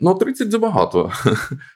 ну 0.00 0.14
30 0.14 0.50
забагато. 0.50 1.12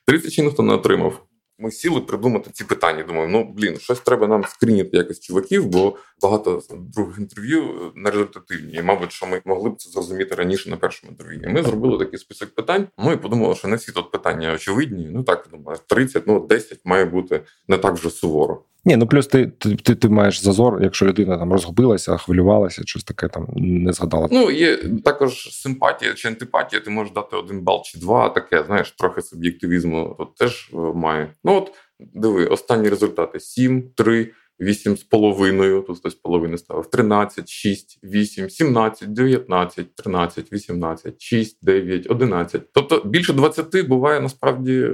30 0.06 0.32
ще 0.32 0.42
ніхто 0.42 0.62
не 0.62 0.72
отримав. 0.74 1.27
Ми 1.60 1.70
сіли 1.70 2.00
придумати 2.00 2.50
ці 2.52 2.64
питання. 2.64 3.02
Думаю, 3.02 3.28
ну 3.28 3.52
блін, 3.56 3.78
щось 3.78 4.00
треба 4.00 4.26
нам 4.26 4.44
скрініти 4.44 4.96
якось 4.96 5.20
чуваків, 5.20 5.66
бо 5.66 5.96
багато 6.22 6.62
других 6.94 7.18
інтерв'ю 7.18 7.92
не 7.94 8.10
результативні. 8.10 8.72
І, 8.72 8.82
мабуть, 8.82 9.12
що 9.12 9.26
ми 9.26 9.42
могли 9.44 9.70
б 9.70 9.76
це 9.76 9.90
зрозуміти 9.90 10.34
раніше 10.34 10.70
на 10.70 10.76
першому 10.76 11.12
інтерв'ю. 11.12 11.40
І 11.44 11.48
Ми 11.48 11.62
зробили 11.62 12.04
такий 12.04 12.18
список 12.18 12.54
питань. 12.54 12.86
Ну 12.98 13.12
і 13.12 13.16
подумали, 13.16 13.54
що 13.54 13.68
не 13.68 13.76
всі 13.76 13.92
тут 13.92 14.10
питання 14.10 14.52
очевидні. 14.54 15.10
Ну 15.12 15.22
так 15.22 15.48
думаю, 15.50 15.78
30, 15.86 16.26
ну 16.26 16.46
10 16.46 16.80
має 16.84 17.04
бути 17.04 17.40
не 17.68 17.78
так 17.78 17.94
вже 17.94 18.10
суворо. 18.10 18.62
Ні, 18.88 18.96
ну 18.96 19.06
плюс 19.06 19.26
ти 19.26 19.46
ти, 19.46 19.76
ти, 19.76 19.94
ти 19.94 20.08
маєш 20.08 20.42
зазор, 20.42 20.82
якщо 20.82 21.06
людина 21.06 21.38
там 21.38 21.52
розгубилася, 21.52 22.16
хвилювалася, 22.16 22.82
щось 22.86 23.04
таке 23.04 23.28
там 23.28 23.46
не 23.56 23.92
згадала. 23.92 24.28
Ну 24.32 24.50
є 24.50 24.76
також 25.04 25.48
симпатія 25.52 26.14
чи 26.14 26.28
антипатія, 26.28 26.82
ти 26.82 26.90
можеш 26.90 27.12
дати 27.12 27.36
один 27.36 27.60
бал 27.60 27.82
чи 27.84 27.98
два, 27.98 28.28
таке, 28.28 28.64
знаєш, 28.64 28.90
трохи 28.90 29.22
суб'єктивізму 29.22 30.14
тут 30.18 30.34
теж 30.34 30.70
е, 30.74 30.76
має. 30.76 31.32
Ну 31.44 31.56
от 31.56 31.72
диви, 32.14 32.46
останні 32.46 32.88
результати: 32.88 33.40
7, 33.40 33.90
3, 33.94 34.32
8 34.60 34.96
з 34.96 35.02
половиною, 35.02 35.84
тут 35.86 35.98
хтось 35.98 36.14
половини 36.14 36.58
ставив, 36.58 36.90
13, 36.90 37.48
6, 37.48 37.98
8, 38.04 38.50
17, 38.50 39.12
19, 39.12 39.94
13, 39.94 40.52
18, 40.52 41.22
6, 41.22 41.58
9, 41.62 42.10
11. 42.10 42.62
Тобто 42.72 43.02
більше 43.04 43.32
20 43.32 43.86
буває 43.86 44.20
насправді 44.20 44.90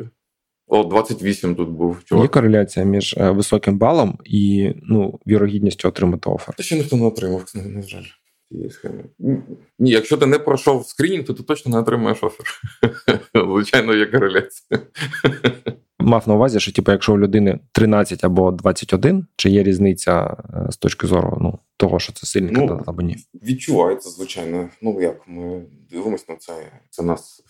о, 0.66 0.84
28 0.84 1.54
тут 1.54 1.68
був. 1.68 2.04
Чувак. 2.04 2.22
Є 2.22 2.28
кореляція 2.28 2.86
між 2.86 3.14
е, 3.18 3.30
високим 3.30 3.78
балом 3.78 4.18
і 4.24 4.72
ну, 4.82 5.20
вірогідністю 5.26 5.88
отримати 5.88 6.30
офер. 6.30 6.54
Та 6.54 6.62
ще 6.62 6.76
ніхто 6.76 6.96
не 6.96 7.04
отримав, 7.04 7.44
на 7.54 7.82
жаль. 7.82 8.04
Ні, 9.78 9.90
якщо 9.90 10.16
ти 10.16 10.26
не 10.26 10.38
пройшов 10.38 10.86
скринінг, 10.86 11.24
то 11.24 11.34
ти 11.34 11.42
точно 11.42 11.70
не 11.70 11.78
отримаєш 11.78 12.18
офер. 12.22 12.46
Звичайно, 13.34 13.94
є 13.94 14.06
кореляція. 14.06 14.80
Мав 15.98 16.28
на 16.28 16.34
увазі, 16.34 16.60
що 16.60 16.72
типу, 16.72 16.92
якщо 16.92 17.14
у 17.14 17.18
людини 17.18 17.58
13 17.72 18.24
або 18.24 18.50
21, 18.50 19.26
чи 19.36 19.50
є 19.50 19.62
різниця 19.62 20.36
е, 20.54 20.72
з 20.72 20.76
точки 20.76 21.06
зору 21.06 21.38
ну, 21.40 21.58
того, 21.76 21.98
що 21.98 22.12
це 22.12 22.26
сильний 22.26 22.52
ну, 22.52 22.58
кандидат 22.58 22.88
або 22.88 23.02
ні? 23.02 23.16
Відчувається, 23.42 24.10
звичайно. 24.10 24.68
Ну 24.82 25.00
як 25.00 25.28
ми 25.28 25.62
дивимося 25.90 26.24
на 26.28 26.36
це, 26.36 26.52
це 26.90 27.02
нас 27.02 27.42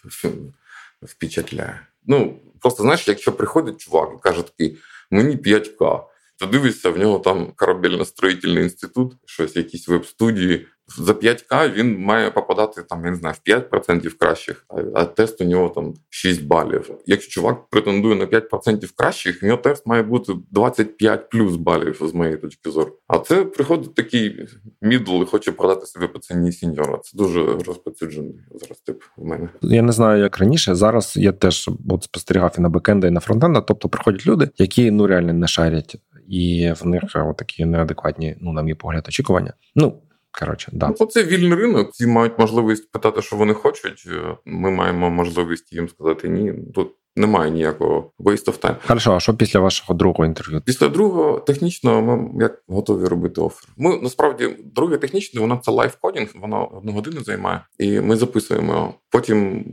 впечатляє. 1.03 1.81
Ну, 2.05 2.41
просто 2.61 2.83
знаєш, 2.83 3.09
якщо 3.09 3.33
приходить 3.33 3.81
чувак 3.81 4.11
і 4.15 4.23
каже 4.23 4.43
такий, 4.43 4.79
мені 5.11 5.37
5К, 5.37 6.03
то 6.39 6.47
дивишся, 6.47 6.91
в 6.91 6.99
нього 6.99 7.19
там 7.19 7.53
кораблестроительный 7.57 8.63
інститут, 8.63 9.13
щось, 9.25 9.57
якісь 9.57 9.89
веб-студії, 9.89 10.67
за 10.89 11.13
5К 11.13 11.73
він 11.73 11.99
має 11.99 12.31
попадати 12.31 12.83
там, 12.83 13.05
я 13.05 13.11
не 13.11 13.17
знаю, 13.17 13.35
в 13.45 13.51
5% 13.51 14.19
кращих, 14.19 14.67
а 14.95 15.05
тест 15.05 15.41
у 15.41 15.45
нього 15.45 15.69
там 15.69 15.95
6 16.09 16.45
балів. 16.45 16.91
Якщо 17.07 17.31
чувак 17.31 17.67
претендує 17.71 18.15
на 18.15 18.27
5% 18.27 18.93
кращих, 18.97 19.41
у 19.43 19.47
нього 19.47 19.59
тест 19.59 19.87
має 19.87 20.03
бути 20.03 20.33
25 20.51 21.31
плюс 21.31 21.57
балів 21.57 22.03
з 22.03 22.15
моєї 22.15 22.37
точки 22.37 22.71
зору. 22.71 22.93
А 23.09 23.19
це 23.19 23.45
приходить 23.45 23.95
такий 23.95 24.49
мідл 24.83 25.23
і 25.23 25.25
хоче 25.25 25.53
продати 25.53 25.87
себе 25.87 26.09
по 26.09 26.19
ціні 26.19 26.53
сіньора. 26.53 26.99
Це 27.03 27.19
дуже 27.19 27.45
розповсюджений 27.45 28.41
зараз 28.55 28.81
тип 28.81 29.03
в 29.17 29.25
мене. 29.25 29.49
Я 29.63 29.83
не 29.83 29.93
знаю, 29.93 30.23
як 30.23 30.39
раніше. 30.39 30.75
Зараз 30.75 31.17
я 31.17 31.33
теж 31.33 31.71
от 31.91 32.03
спостерігав 32.03 32.55
і 32.59 32.61
на 32.61 32.69
бекенда, 32.69 33.07
і 33.07 33.11
на 33.11 33.21
фронтенда. 33.21 33.61
Тобто 33.61 33.89
приходять 33.89 34.27
люди, 34.27 34.51
які 34.59 34.91
ну 34.91 35.07
реально 35.07 35.33
не 35.33 35.47
шарять. 35.47 35.97
І 36.29 36.73
в 36.81 36.87
них 36.87 37.03
такі 37.37 37.65
неадекватні, 37.65 38.37
ну, 38.41 38.53
на 38.53 38.63
мій 38.63 38.75
погляд, 38.75 39.05
очікування. 39.09 39.53
Ну, 39.75 40.03
Коротше, 40.41 40.71
да. 40.73 40.95
Ну, 41.01 41.07
це 41.07 41.25
вільний 41.25 41.59
ринок. 41.59 41.93
Ці 41.93 42.07
мають 42.07 42.39
можливість 42.39 42.91
питати, 42.91 43.23
що 43.23 43.37
вони 43.37 43.55
хочуть. 43.55 44.09
Ми 44.45 44.71
маємо 44.71 45.11
можливість 45.11 45.73
їм 45.73 45.89
сказати 45.89 46.29
ні. 46.29 46.55
Тут 46.75 46.89
немає 47.17 47.51
ніякого 47.51 48.13
waste 48.19 48.45
of 48.45 48.61
time. 48.61 48.77
Хорошо, 48.87 49.13
а 49.13 49.21
що 49.21 49.35
після 49.35 49.61
вашого 49.61 49.95
другого 49.95 50.25
інтерв'ю? 50.25 50.63
Після 50.65 50.89
другого 50.89 51.41
технічного 51.41 52.03
ми 52.03 52.31
як 52.43 52.63
готові 52.69 53.05
робити 53.05 53.41
офер. 53.41 53.69
Ми 53.77 53.99
насправді 54.03 54.57
друге 54.65 54.97
технічне, 54.97 55.41
воно 55.41 55.61
це 55.63 55.71
лайфкодінг, 55.71 56.29
воно 56.35 56.69
одну 56.77 56.93
годину 56.93 57.21
займає, 57.21 57.61
і 57.79 58.01
ми 58.01 58.17
записуємо. 58.17 58.95
Потім 59.11 59.65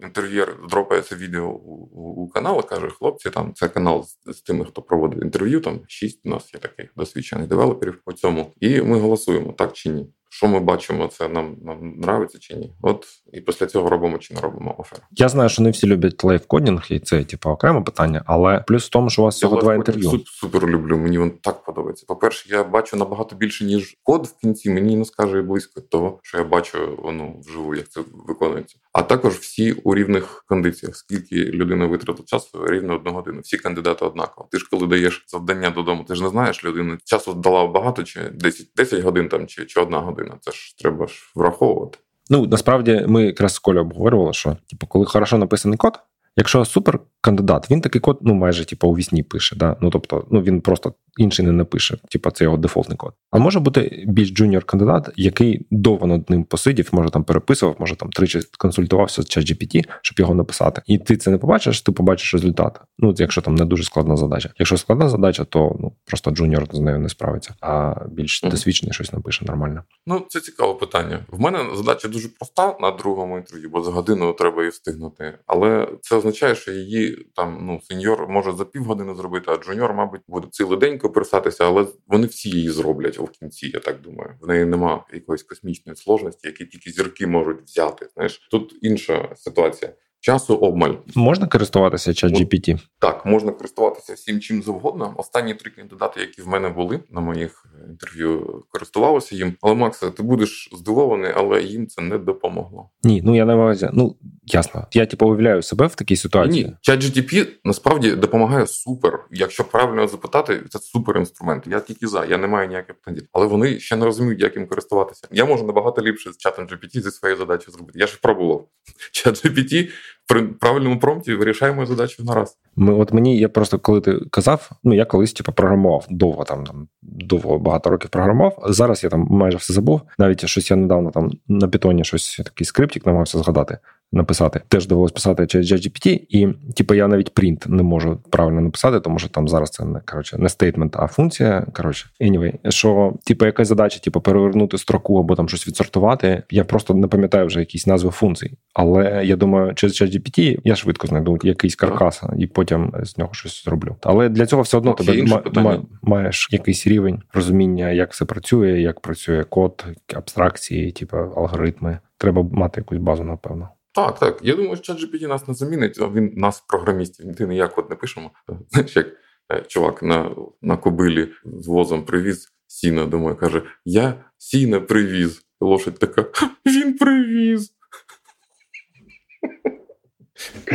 інтерв'єр 0.00 0.56
дропає 0.70 1.02
це 1.02 1.16
відео 1.16 1.44
у, 1.44 1.72
у, 1.74 2.22
у 2.22 2.28
канал 2.28 2.66
каже: 2.66 2.88
хлопці, 2.88 3.30
там 3.30 3.54
це 3.54 3.68
канал 3.68 4.04
з, 4.04 4.36
з 4.36 4.42
тими, 4.42 4.64
хто 4.64 4.82
проводив 4.82 5.22
інтерв'ю. 5.22 5.60
Там 5.60 5.80
шість 5.86 6.20
у 6.24 6.28
нас 6.28 6.54
є 6.54 6.60
таких 6.60 6.92
досвідчених 6.96 7.46
девелоперів 7.46 8.02
по 8.04 8.12
цьому, 8.12 8.52
і 8.60 8.82
ми 8.82 8.98
голосуємо 8.98 9.52
так 9.52 9.72
чи 9.72 9.88
ні 9.88 10.06
що 10.36 10.48
ми 10.48 10.60
бачимо, 10.60 11.08
це 11.08 11.28
нам 11.28 11.56
нам 11.64 11.94
нравится 11.98 12.38
чи 12.38 12.54
ні. 12.54 12.72
От 12.82 13.06
і 13.32 13.40
після 13.40 13.66
цього 13.66 13.90
робимо 13.90 14.18
чи 14.18 14.34
не 14.34 14.40
робимо 14.40 14.74
офер. 14.78 14.98
Я 15.10 15.28
знаю, 15.28 15.48
що 15.48 15.62
не 15.62 15.70
всі 15.70 15.86
люблять 15.86 16.24
лайфкодінг, 16.24 16.86
і 16.90 16.98
це 16.98 17.24
типу 17.24 17.50
окреме 17.50 17.80
питання, 17.80 18.22
але 18.26 18.60
плюс 18.66 18.86
в 18.86 18.88
тому, 18.88 19.10
що 19.10 19.22
у 19.22 19.24
вас 19.24 19.36
всього 19.36 19.60
два 19.60 19.74
інтерв'ю. 19.74 20.10
Супер, 20.10 20.26
супер 20.26 20.66
люблю. 20.66 20.98
Мені 20.98 21.18
він 21.18 21.30
так 21.30 21.64
подобається. 21.64 22.04
По 22.08 22.16
перше, 22.16 22.54
я 22.54 22.64
бачу 22.64 22.96
набагато 22.96 23.36
більше 23.36 23.64
ніж 23.64 23.96
код 24.02 24.26
в 24.26 24.40
кінці. 24.40 24.70
Мені 24.70 24.96
не 24.96 25.04
скаже 25.04 25.42
близько 25.42 25.80
того, 25.80 26.18
що 26.22 26.38
я 26.38 26.44
бачу 26.44 26.78
ну, 27.04 27.42
вживу, 27.46 27.74
як 27.74 27.88
це 27.88 28.00
виконується. 28.28 28.76
А 28.92 29.02
також 29.02 29.34
всі 29.34 29.72
у 29.72 29.94
рівних 29.94 30.44
кондиціях. 30.48 30.96
Скільки 30.96 31.36
людина 31.36 31.86
витратила 31.86 32.26
часу, 32.26 32.66
рівно 32.66 32.94
одну 32.94 33.12
годину. 33.12 33.40
Всі 33.40 33.58
кандидати 33.58 34.04
однаково. 34.04 34.48
Ти 34.52 34.58
ж 34.58 34.68
коли 34.70 34.86
даєш 34.86 35.24
завдання 35.28 35.70
додому, 35.70 36.04
ти 36.04 36.14
ж 36.14 36.22
не 36.22 36.28
знаєш 36.28 36.64
людину. 36.64 36.98
Часу 37.04 37.34
дала 37.34 37.66
багато, 37.66 38.02
чи 38.02 38.20
10 38.20 38.66
10 38.76 39.00
годин 39.00 39.28
там, 39.28 39.46
чи, 39.46 39.66
чи 39.66 39.80
одна 39.80 39.98
година 39.98 40.25
година. 40.26 40.40
Це 40.40 40.52
ж 40.52 40.78
треба 40.78 41.06
ж 41.06 41.32
враховувати. 41.34 41.98
Ну 42.30 42.46
насправді 42.46 43.04
ми 43.08 43.24
якраз 43.24 43.54
з 43.54 43.58
Колю 43.58 43.80
обговорювали, 43.80 44.32
що 44.32 44.56
типу, 44.66 44.86
коли 44.86 45.06
хорошо 45.06 45.38
написаний 45.38 45.78
код, 45.78 45.98
якщо 46.36 46.64
супер 46.64 47.00
кандидат, 47.26 47.70
він 47.70 47.80
такий 47.80 48.00
код, 48.00 48.18
ну 48.22 48.34
майже 48.34 48.64
типу, 48.64 48.88
уві 48.88 48.96
сні 48.96 49.22
пише. 49.22 49.56
Да? 49.56 49.76
Ну 49.80 49.90
тобто, 49.90 50.26
ну 50.30 50.42
він 50.42 50.60
просто 50.60 50.92
інший 51.16 51.44
не 51.44 51.52
напише, 51.52 51.96
типу, 52.10 52.30
це 52.30 52.44
його 52.44 52.56
дефолтний 52.56 52.96
код. 52.96 53.12
А 53.30 53.38
може 53.38 53.60
бути 53.60 54.04
більш 54.06 54.30
джуніор 54.30 54.64
кандидат, 54.64 55.10
який 55.16 55.66
довго 55.70 56.06
над 56.06 56.30
ним 56.30 56.44
посидів, 56.44 56.88
може 56.92 57.10
там 57.10 57.24
переписував, 57.24 57.76
може 57.78 57.96
там 57.96 58.10
тричі 58.10 58.40
консультувався 58.58 59.22
з 59.22 59.26
ChatGPT, 59.26 59.84
щоб 60.02 60.18
його 60.18 60.34
написати. 60.34 60.82
І 60.86 60.98
ти 60.98 61.16
це 61.16 61.30
не 61.30 61.38
побачиш, 61.38 61.80
ти 61.80 61.92
побачиш 61.92 62.34
результат. 62.34 62.80
Ну, 62.98 63.14
якщо 63.16 63.40
там 63.40 63.54
не 63.54 63.64
дуже 63.64 63.82
складна 63.82 64.16
задача. 64.16 64.50
Якщо 64.58 64.76
складна 64.76 65.08
задача, 65.08 65.44
то 65.44 65.76
ну 65.80 65.92
просто 66.04 66.30
джуніор 66.30 66.68
з 66.72 66.80
нею 66.80 66.98
не 66.98 67.08
справиться, 67.08 67.54
а 67.60 67.94
більш 68.10 68.44
mm-hmm. 68.44 68.50
досвідчений 68.50 68.92
щось 68.92 69.12
напише 69.12 69.44
нормально. 69.44 69.82
Ну 70.06 70.26
це 70.28 70.40
цікаве 70.40 70.74
питання. 70.74 71.18
В 71.28 71.40
мене 71.40 71.58
задача 71.76 72.08
дуже 72.08 72.28
проста 72.28 72.76
на 72.80 72.90
другому 72.90 73.36
інтерв'ю, 73.36 73.70
бо 73.70 73.82
за 73.82 73.90
годину 73.90 74.32
треба 74.32 74.62
її 74.62 74.70
встигнути. 74.70 75.38
Але 75.46 75.88
це 76.00 76.16
означає, 76.16 76.54
що 76.54 76.72
її 76.72 77.15
там 77.34 77.58
ну 77.66 77.80
сеньор 77.82 78.28
може 78.28 78.52
за 78.52 78.64
півгодини 78.64 79.14
зробити, 79.14 79.50
а 79.50 79.56
джуніор, 79.56 79.94
мабуть, 79.94 80.20
буде 80.28 80.48
цілий 80.50 80.78
день 80.78 80.98
коперсатися, 80.98 81.64
але 81.64 81.86
вони 82.06 82.26
всі 82.26 82.50
її 82.50 82.70
зроблять 82.70 83.18
в 83.18 83.30
кінці. 83.30 83.70
Я 83.74 83.80
так 83.80 84.00
думаю. 84.00 84.34
В 84.40 84.48
неї 84.48 84.64
нема 84.64 85.04
якоїсь 85.12 85.42
космічної 85.42 85.96
сложності, 85.96 86.48
які 86.48 86.66
тільки 86.66 86.90
зірки 86.90 87.26
можуть 87.26 87.62
взяти. 87.62 88.08
Знаєш, 88.14 88.48
тут 88.50 88.78
інша 88.82 89.32
ситуація. 89.36 89.92
Часу 90.26 90.54
обмаль 90.54 90.94
можна 91.14 91.46
користуватися 91.46 92.14
ChatGPT? 92.14 92.78
Так, 92.98 93.26
можна 93.26 93.52
користуватися 93.52 94.14
всім 94.14 94.40
чим 94.40 94.62
завгодно. 94.62 95.14
Останні 95.16 95.54
три 95.54 95.70
кандидати, 95.70 96.20
які 96.20 96.42
в 96.42 96.48
мене 96.48 96.68
були 96.68 97.00
на 97.10 97.20
моїх 97.20 97.66
інтерв'ю, 97.88 98.62
користувалися 98.68 99.36
їм. 99.36 99.54
Але 99.62 99.74
Макса, 99.74 100.10
ти 100.10 100.22
будеш 100.22 100.70
здивований, 100.72 101.32
але 101.36 101.62
їм 101.62 101.86
це 101.86 102.02
не 102.02 102.18
допомогло. 102.18 102.90
Ні, 103.02 103.22
ну 103.24 103.36
я 103.36 103.44
не 103.44 103.54
увазі. 103.54 103.90
Ну 103.92 104.16
ясно. 104.44 104.86
Я 104.92 105.06
типу 105.06 105.26
уявляю 105.26 105.62
себе 105.62 105.86
в 105.86 105.94
такій 105.94 106.16
ситуації. 106.16 106.64
Ні, 106.64 106.76
чат 106.80 107.00
GPT 107.00 107.46
насправді 107.64 108.10
допомагає 108.10 108.66
супер. 108.66 109.26
Якщо 109.30 109.64
правильно 109.64 110.08
запитати, 110.08 110.62
це 110.68 110.78
супер 110.78 111.16
інструмент. 111.16 111.64
Я 111.66 111.80
тільки 111.80 112.06
за, 112.06 112.24
я 112.24 112.38
не 112.38 112.46
маю 112.46 112.68
ніяких 112.68 112.96
питань. 112.96 113.22
Але 113.32 113.46
вони 113.46 113.78
ще 113.78 113.96
не 113.96 114.04
розуміють, 114.04 114.42
як 114.42 114.56
їм 114.56 114.66
користуватися. 114.66 115.28
Я 115.32 115.44
можу 115.44 115.66
набагато 115.66 116.02
ліпше 116.02 116.32
з 116.32 116.36
чатом 116.36 116.66
GPT 116.66 117.02
зі 117.02 117.10
своєю 117.10 117.38
задачею 117.38 117.72
зробити. 117.72 117.98
Я 117.98 118.06
ж 118.06 118.18
пробував. 118.22 118.68
Чат 119.12 119.44
GPT 119.44 119.88
при 120.26 120.42
правильному 120.42 120.98
промпті 120.98 121.34
вирішаємо 121.34 121.86
задачу 121.86 122.24
на 122.24 122.34
раз. 122.34 122.58
Ми, 122.76 122.94
от 122.94 123.12
мені 123.12 123.38
я 123.38 123.48
просто 123.48 123.78
коли 123.78 124.00
ти 124.00 124.20
казав, 124.30 124.70
ну 124.84 124.94
я 124.94 125.04
колись 125.04 125.32
типу, 125.32 125.52
програмував 125.52 126.06
довго 126.10 126.44
там, 126.44 126.64
там 126.64 126.88
довго 127.02 127.58
багато 127.58 127.90
років 127.90 128.10
програмував. 128.10 128.64
Зараз 128.68 129.04
я 129.04 129.10
там 129.10 129.26
майже 129.30 129.56
все 129.56 129.72
забув. 129.72 130.00
Навіть 130.18 130.46
щось 130.46 130.70
я 130.70 130.76
недавно 130.76 131.10
там 131.10 131.30
на 131.48 131.68
питоні 131.68 132.04
щось 132.04 132.40
такий 132.44 132.64
скриптик 132.64 133.06
намагався 133.06 133.38
згадати. 133.38 133.78
Написати. 134.12 134.60
Теж 134.68 134.86
довелось 134.86 135.12
писати 135.12 135.46
через 135.46 135.72
ChatGPT, 135.72 136.26
і 136.28 136.48
типу, 136.76 136.94
я 136.94 137.08
навіть 137.08 137.34
принт 137.34 137.64
не 137.68 137.82
можу 137.82 138.20
правильно 138.30 138.60
написати, 138.60 139.00
тому 139.00 139.18
що 139.18 139.28
там 139.28 139.48
зараз 139.48 139.70
це 139.70 139.84
не 139.84 140.00
коротше 140.00 140.38
не 140.38 140.48
стейтмент, 140.48 140.96
а 140.98 141.06
функція. 141.06 141.66
Коротше, 141.72 142.08
anyway, 142.20 142.70
що 142.70 143.14
типу, 143.24 143.46
якась 143.46 143.68
задача, 143.68 143.98
типу, 143.98 144.20
перевернути 144.20 144.78
строку 144.78 145.18
або 145.18 145.34
там 145.34 145.48
щось 145.48 145.68
відсортувати. 145.68 146.42
Я 146.50 146.64
просто 146.64 146.94
не 146.94 147.06
пам'ятаю 147.06 147.46
вже 147.46 147.60
якісь 147.60 147.86
назви 147.86 148.10
функцій. 148.10 148.58
Але 148.74 149.22
я 149.24 149.36
думаю, 149.36 149.74
через 149.74 150.02
ChatGPT 150.02 150.58
я 150.64 150.74
швидко 150.74 151.06
знайду 151.06 151.38
якийсь 151.42 151.74
каркас 151.76 152.22
і 152.38 152.46
потім 152.46 152.92
з 153.02 153.18
нього 153.18 153.34
щось 153.34 153.64
зроблю. 153.64 153.96
Але 154.02 154.28
для 154.28 154.46
цього 154.46 154.62
все 154.62 154.76
одно 154.76 154.90
Окей, 154.90 155.06
тебе 155.06 155.62
ма- 155.62 155.82
маєш 156.02 156.48
якийсь 156.50 156.86
рівень 156.86 157.22
розуміння, 157.32 157.90
як 157.90 158.12
все 158.12 158.24
працює, 158.24 158.80
як 158.80 159.00
працює 159.00 159.44
код, 159.44 159.84
абстракції, 160.14 160.92
типу 160.92 161.16
алгоритми. 161.16 161.98
Треба 162.18 162.42
мати 162.52 162.80
якусь 162.80 162.98
базу, 162.98 163.24
напевно. 163.24 163.68
Так, 163.96 164.18
так. 164.18 164.38
Я 164.42 164.56
думаю, 164.56 164.76
що 164.76 164.92
ChatGPT 164.92 165.26
нас 165.26 165.48
не 165.48 165.54
замінить, 165.54 165.98
він 165.98 166.32
нас, 166.36 166.60
програмістів, 166.60 167.36
ти 167.36 167.46
ніяк 167.46 167.78
от 167.78 167.90
не 167.90 167.96
пишемо. 167.96 168.30
Знаєш, 168.70 168.96
як 168.96 169.06
е, 169.52 169.60
чувак 169.60 170.02
на 170.02 170.36
на 170.62 170.76
кобилі 170.76 171.28
з 171.44 171.66
возом 171.66 172.04
привіз 172.04 172.48
сіна 172.66 173.06
домой, 173.06 173.36
каже: 173.36 173.62
Я 173.84 174.24
сіна 174.38 174.80
привіз. 174.80 175.42
Лошадь 175.60 175.98
така, 175.98 176.26
він 176.66 176.98
привіз. 176.98 177.72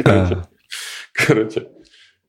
Коротше, 1.27 1.69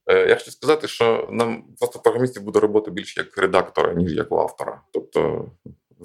е, 0.06 0.28
я 0.28 0.34
хочу 0.36 0.50
сказати, 0.50 0.88
що 0.88 1.28
нам 1.32 1.64
просто 1.78 1.98
програмістів 1.98 2.42
буде 2.42 2.60
робота 2.60 2.90
більше 2.90 3.20
як 3.20 3.38
редактора, 3.38 3.94
ніж 3.94 4.12
як 4.12 4.32
автора. 4.32 4.80
Тобто 4.92 5.50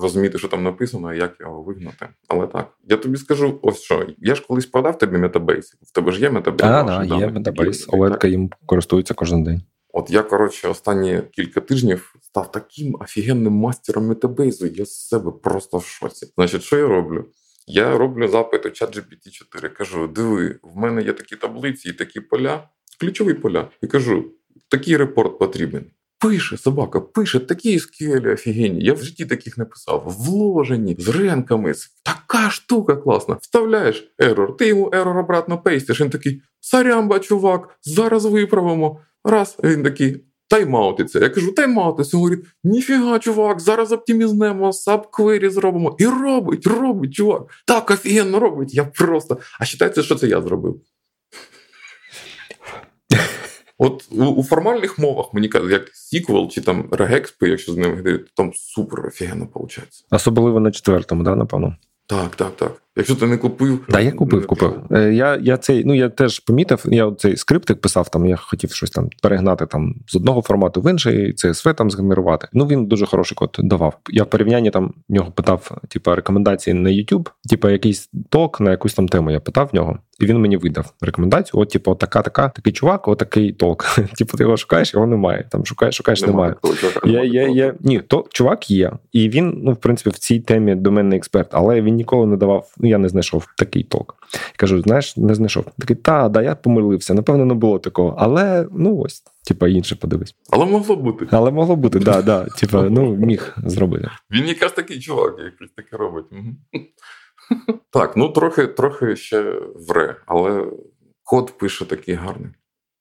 розуміти, 0.01 0.37
що 0.37 0.47
там 0.47 0.63
написано, 0.63 1.13
і 1.13 1.17
як 1.17 1.35
його 1.39 1.63
вигнати. 1.63 2.07
Але 2.27 2.47
так, 2.47 2.73
я 2.83 2.97
тобі 2.97 3.17
скажу, 3.17 3.59
ось 3.61 3.81
що. 3.81 4.07
Я 4.17 4.35
ж 4.35 4.45
колись 4.47 4.65
продав 4.65 4.97
тобі 4.97 5.17
Metabase. 5.17 5.75
В 5.81 5.91
тебе 5.91 6.11
ж 6.11 6.21
є 6.21 6.29
Metabase? 6.29 6.71
А, 6.71 6.83
да, 6.83 7.03
є 7.03 7.27
Metabase. 7.27 7.87
Олетка 7.89 8.27
їм 8.27 8.49
користується 8.65 9.13
кожен 9.13 9.43
день. 9.43 9.61
От 9.93 10.09
я, 10.09 10.23
коротше, 10.23 10.67
останні 10.67 11.21
кілька 11.31 11.61
тижнів 11.61 12.15
став 12.21 12.51
таким 12.51 12.97
офігенним 12.99 13.53
мастером 13.53 14.07
метабейзу. 14.07 14.67
Я 14.67 14.85
з 14.85 15.07
себе 15.07 15.31
просто 15.43 15.77
в 15.77 15.85
шоці. 15.85 16.27
Значить, 16.35 16.63
що 16.63 16.77
я 16.77 16.87
роблю? 16.87 17.25
Я 17.67 17.97
роблю 17.97 18.27
запит 18.27 18.65
у 18.65 18.69
ChatGPT 18.69 19.31
4 19.31 19.69
Кажу: 19.69 20.07
диви, 20.07 20.59
в 20.63 20.77
мене 20.77 21.01
є 21.01 21.13
такі 21.13 21.35
таблиці 21.35 21.89
і 21.89 21.93
такі 21.93 22.19
поля, 22.19 22.69
ключові 22.99 23.33
поля. 23.33 23.69
І 23.81 23.87
кажу: 23.87 24.31
такий 24.69 24.97
репорт 24.97 25.39
потрібен. 25.39 25.85
Пише, 26.19 26.57
собака, 26.57 26.99
пише 26.99 27.39
такі 27.39 27.79
SQL-і 27.79 28.33
офігенні. 28.33 28.83
Я 28.83 28.93
в 28.93 29.03
житті 29.03 29.25
таких 29.25 29.57
не 29.57 29.65
писав. 29.65 30.15
Вложені 30.19 30.95
з 30.99 31.07
rank-ами. 31.07 31.73
Така 32.03 32.49
штука 32.49 32.95
класна. 32.95 33.37
Вставляєш 33.41 34.11
error, 34.19 34.57
ти 34.57 34.67
йому 34.67 34.89
error 34.93 35.17
обратно 35.17 35.57
paste-иш. 35.57 36.01
Він 36.01 36.09
такий: 36.09 36.41
sorry, 36.59 37.19
чувак, 37.19 37.69
зараз 37.81 38.25
виправимо. 38.25 38.99
Раз, 39.23 39.57
він 39.63 39.83
такий. 39.83 40.23
Тайм-аутиться. 40.49 41.21
Я 41.21 41.29
кажу, 41.29 41.51
тайм-аутиться. 41.51 42.13
Він 42.13 42.19
говорить, 42.19 42.45
ніфіга, 42.63 43.19
чувак, 43.19 43.59
зараз 43.59 43.91
оптимізнемо, 43.91 44.73
subquery 44.73 45.49
зробимо. 45.49 45.95
І 45.99 46.05
робить, 46.05 46.67
робить, 46.67 47.13
чувак. 47.13 47.43
Так 47.65 47.91
офігенно 47.91 48.39
робить. 48.39 48.73
Я 48.73 48.85
просто. 48.85 49.37
А 49.59 49.63
вважається, 49.63 50.03
що 50.03 50.15
це 50.15 50.27
я 50.27 50.41
зробив. 50.41 50.81
От 53.77 54.07
у, 54.11 54.23
у 54.25 54.43
формальних 54.43 54.99
мовах 54.99 55.33
мені 55.33 55.47
кажуть, 55.47 55.71
як 55.71 55.91
SQL 55.91 56.47
чи 56.49 56.61
там 56.61 56.83
Regexp, 56.83 57.47
якщо 57.47 57.73
з 57.73 57.77
ними 57.77 57.95
говорити, 57.95 58.25
там 58.35 58.51
супер 58.55 59.05
офігенно 59.05 59.45
виходить. 59.45 60.05
Особливо 60.11 60.59
на 60.59 60.71
четвертому, 60.71 61.23
да, 61.23 61.35
напевно. 61.35 61.75
Так, 62.07 62.35
так, 62.35 62.55
так. 62.55 62.81
Якщо 62.95 63.15
ти 63.15 63.27
не 63.27 63.37
купив, 63.37 63.85
Так, 63.89 64.03
я 64.03 64.11
купив, 64.11 64.47
купив. 64.47 64.73
Е, 64.91 65.13
я 65.13 65.39
я 65.41 65.57
цей, 65.57 65.85
ну 65.85 65.93
я 65.93 66.09
теж 66.09 66.39
помітив, 66.39 66.85
я 66.85 67.11
цей 67.11 67.37
скриптик 67.37 67.81
писав, 67.81 68.09
там 68.09 68.25
я 68.25 68.35
хотів 68.35 68.71
щось 68.71 68.89
там 68.89 69.09
перегнати 69.21 69.65
там 69.65 69.95
з 70.07 70.15
одного 70.15 70.41
формату 70.41 70.81
в 70.81 70.91
інший, 70.91 71.33
CSV 71.35 71.73
там 71.73 71.91
згенерувати. 71.91 72.47
Ну 72.53 72.65
він 72.65 72.85
дуже 72.85 73.05
хороший 73.05 73.35
код 73.35 73.57
давав. 73.59 73.97
Я 74.09 74.23
в 74.23 74.29
порівнянні 74.29 74.71
там 74.71 74.93
в 75.09 75.13
нього 75.13 75.31
питав, 75.31 75.71
типу, 75.89 76.15
рекомендації 76.15 76.73
на 76.73 76.89
YouTube, 76.89 77.29
типу, 77.49 77.69
якийсь 77.69 78.09
ток 78.29 78.59
на 78.59 78.71
якусь 78.71 78.93
там 78.93 79.07
тему. 79.07 79.31
Я 79.31 79.39
питав 79.39 79.69
в 79.71 79.75
нього, 79.75 79.99
і 80.19 80.25
він 80.25 80.37
мені 80.37 80.57
видав 80.57 80.93
рекомендацію. 81.01 81.61
От, 81.61 81.69
типу, 81.69 81.95
така, 81.95 82.21
така, 82.21 82.49
такий 82.49 82.73
чувак, 82.73 83.07
отакий 83.07 83.51
толк. 83.51 83.85
Типу, 84.17 84.37
ти 84.37 84.43
його 84.43 84.57
шукаєш, 84.57 84.93
його 84.93 85.07
немає. 85.07 85.47
Там 85.51 85.65
шукаєш, 85.65 85.95
шукаєш, 85.95 86.21
немає. 86.21 86.55
Я, 87.05 87.23
я, 87.23 87.47
я, 87.47 87.73
Ні, 87.79 87.99
то 87.99 88.25
чувак 88.29 88.71
є, 88.71 88.91
і 89.11 89.29
він, 89.29 89.61
ну 89.63 89.73
в 89.73 89.77
принципі, 89.77 90.09
в 90.09 90.19
цій 90.19 90.39
темі 90.39 90.75
доменний 90.75 91.17
експерт, 91.17 91.49
але 91.51 91.81
він 91.81 91.95
ніколи 91.95 92.27
не 92.27 92.37
давав. 92.37 92.73
Ну 92.77 92.89
я 92.89 92.97
не 92.97 93.09
знайшов 93.09 93.47
такий 93.57 93.83
ток. 93.83 94.15
Кажу, 94.55 94.81
знаєш, 94.81 95.17
не 95.17 95.35
знайшов. 95.35 95.65
Такий, 95.79 95.95
та, 95.95 96.29
да, 96.29 96.41
я 96.41 96.55
помилився. 96.55 97.13
Напевно, 97.13 97.45
не 97.45 97.53
було 97.53 97.79
такого. 97.79 98.15
Але 98.17 98.67
ну 98.71 98.97
ось, 98.97 99.23
типа, 99.47 99.67
інше 99.67 99.95
подивись. 99.95 100.35
Але 100.49 100.65
могло 100.65 100.95
бути. 100.95 101.27
Але 101.31 101.51
могло 101.51 101.75
бути, 101.75 101.99
да, 101.99 102.21
да. 102.21 102.45
Типа, 102.45 102.81
ну, 102.89 103.15
міг 103.15 103.55
зробити. 103.65 104.09
Він 104.31 104.47
якраз 104.47 104.71
такий 104.71 104.99
чувак, 104.99 105.35
якийсь 105.39 105.71
таке 105.75 105.97
робить. 105.97 106.25
Так, 107.89 108.17
ну 108.17 108.29
трохи 108.29 108.67
трохи 108.67 109.15
ще 109.15 109.59
вре, 109.75 110.21
але 110.25 110.71
код 111.23 111.57
пише 111.57 111.85
такий 111.85 112.15
гарний. 112.15 112.51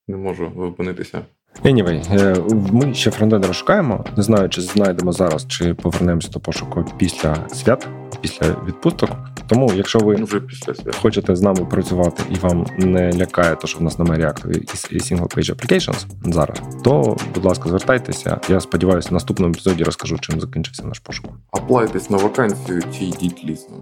Не 0.09 0.17
можу 0.17 0.53
зупинитися. 0.57 1.25
Anyway, 1.65 2.19
е, 2.21 2.37
ми 2.73 2.95
ще 2.95 3.11
фронтендера 3.11 3.53
шукаємо. 3.53 4.05
Не 4.17 4.23
знаю, 4.23 4.49
чи 4.49 4.61
знайдемо 4.61 5.13
зараз, 5.13 5.47
чи 5.49 5.75
повернемося 5.75 6.29
до 6.29 6.41
пошуку 6.41 6.85
після 6.97 7.37
свят, 7.49 7.89
після 8.21 8.47
відпусток. 8.67 9.11
Тому, 9.47 9.73
якщо 9.75 9.99
ви 9.99 10.15
вже 10.15 10.41
після 10.41 10.75
свят. 10.75 10.97
хочете 10.97 11.37
з 11.37 11.43
нами 11.43 11.65
працювати 11.65 12.23
і 12.31 12.35
вам 12.35 12.67
не 12.79 13.13
лякає, 13.13 13.57
то 13.57 13.67
що 13.67 13.79
в 13.79 13.83
нас 13.83 13.99
немає 13.99 14.21
React 14.21 14.93
і 14.93 14.99
Single 14.99 15.37
Page 15.37 15.55
Applications 15.55 16.07
зараз, 16.33 16.63
то 16.85 17.17
будь 17.35 17.45
ласка, 17.45 17.69
звертайтеся. 17.69 18.41
Я 18.49 18.61
сподіваюся, 18.61 19.09
в 19.11 19.13
наступному 19.13 19.53
епізоді 19.53 19.85
розкажу, 19.85 20.19
чим 20.19 20.41
закінчився 20.41 20.85
наш 20.85 20.99
пошук. 20.99 21.27
Аплайтесь 21.51 22.11
на 22.11 22.17
вакансію 22.17 22.83
чи 22.99 23.05
йдіть 23.05 23.45
лісно. 23.45 23.77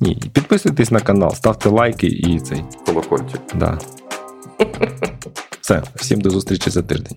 Ні, 0.00 0.22
підписуйтесь 0.32 0.90
на 0.90 1.00
канал, 1.00 1.34
ставте 1.34 1.68
лайки 1.68 2.06
і 2.06 2.40
цей 2.40 2.64
колокольчик. 2.86 3.40
Да. 3.54 3.78
Все, 5.64 5.82
всім 5.94 6.20
до 6.20 6.30
зустрічі 6.30 6.70
за 6.70 6.82
тиждень. 6.82 7.16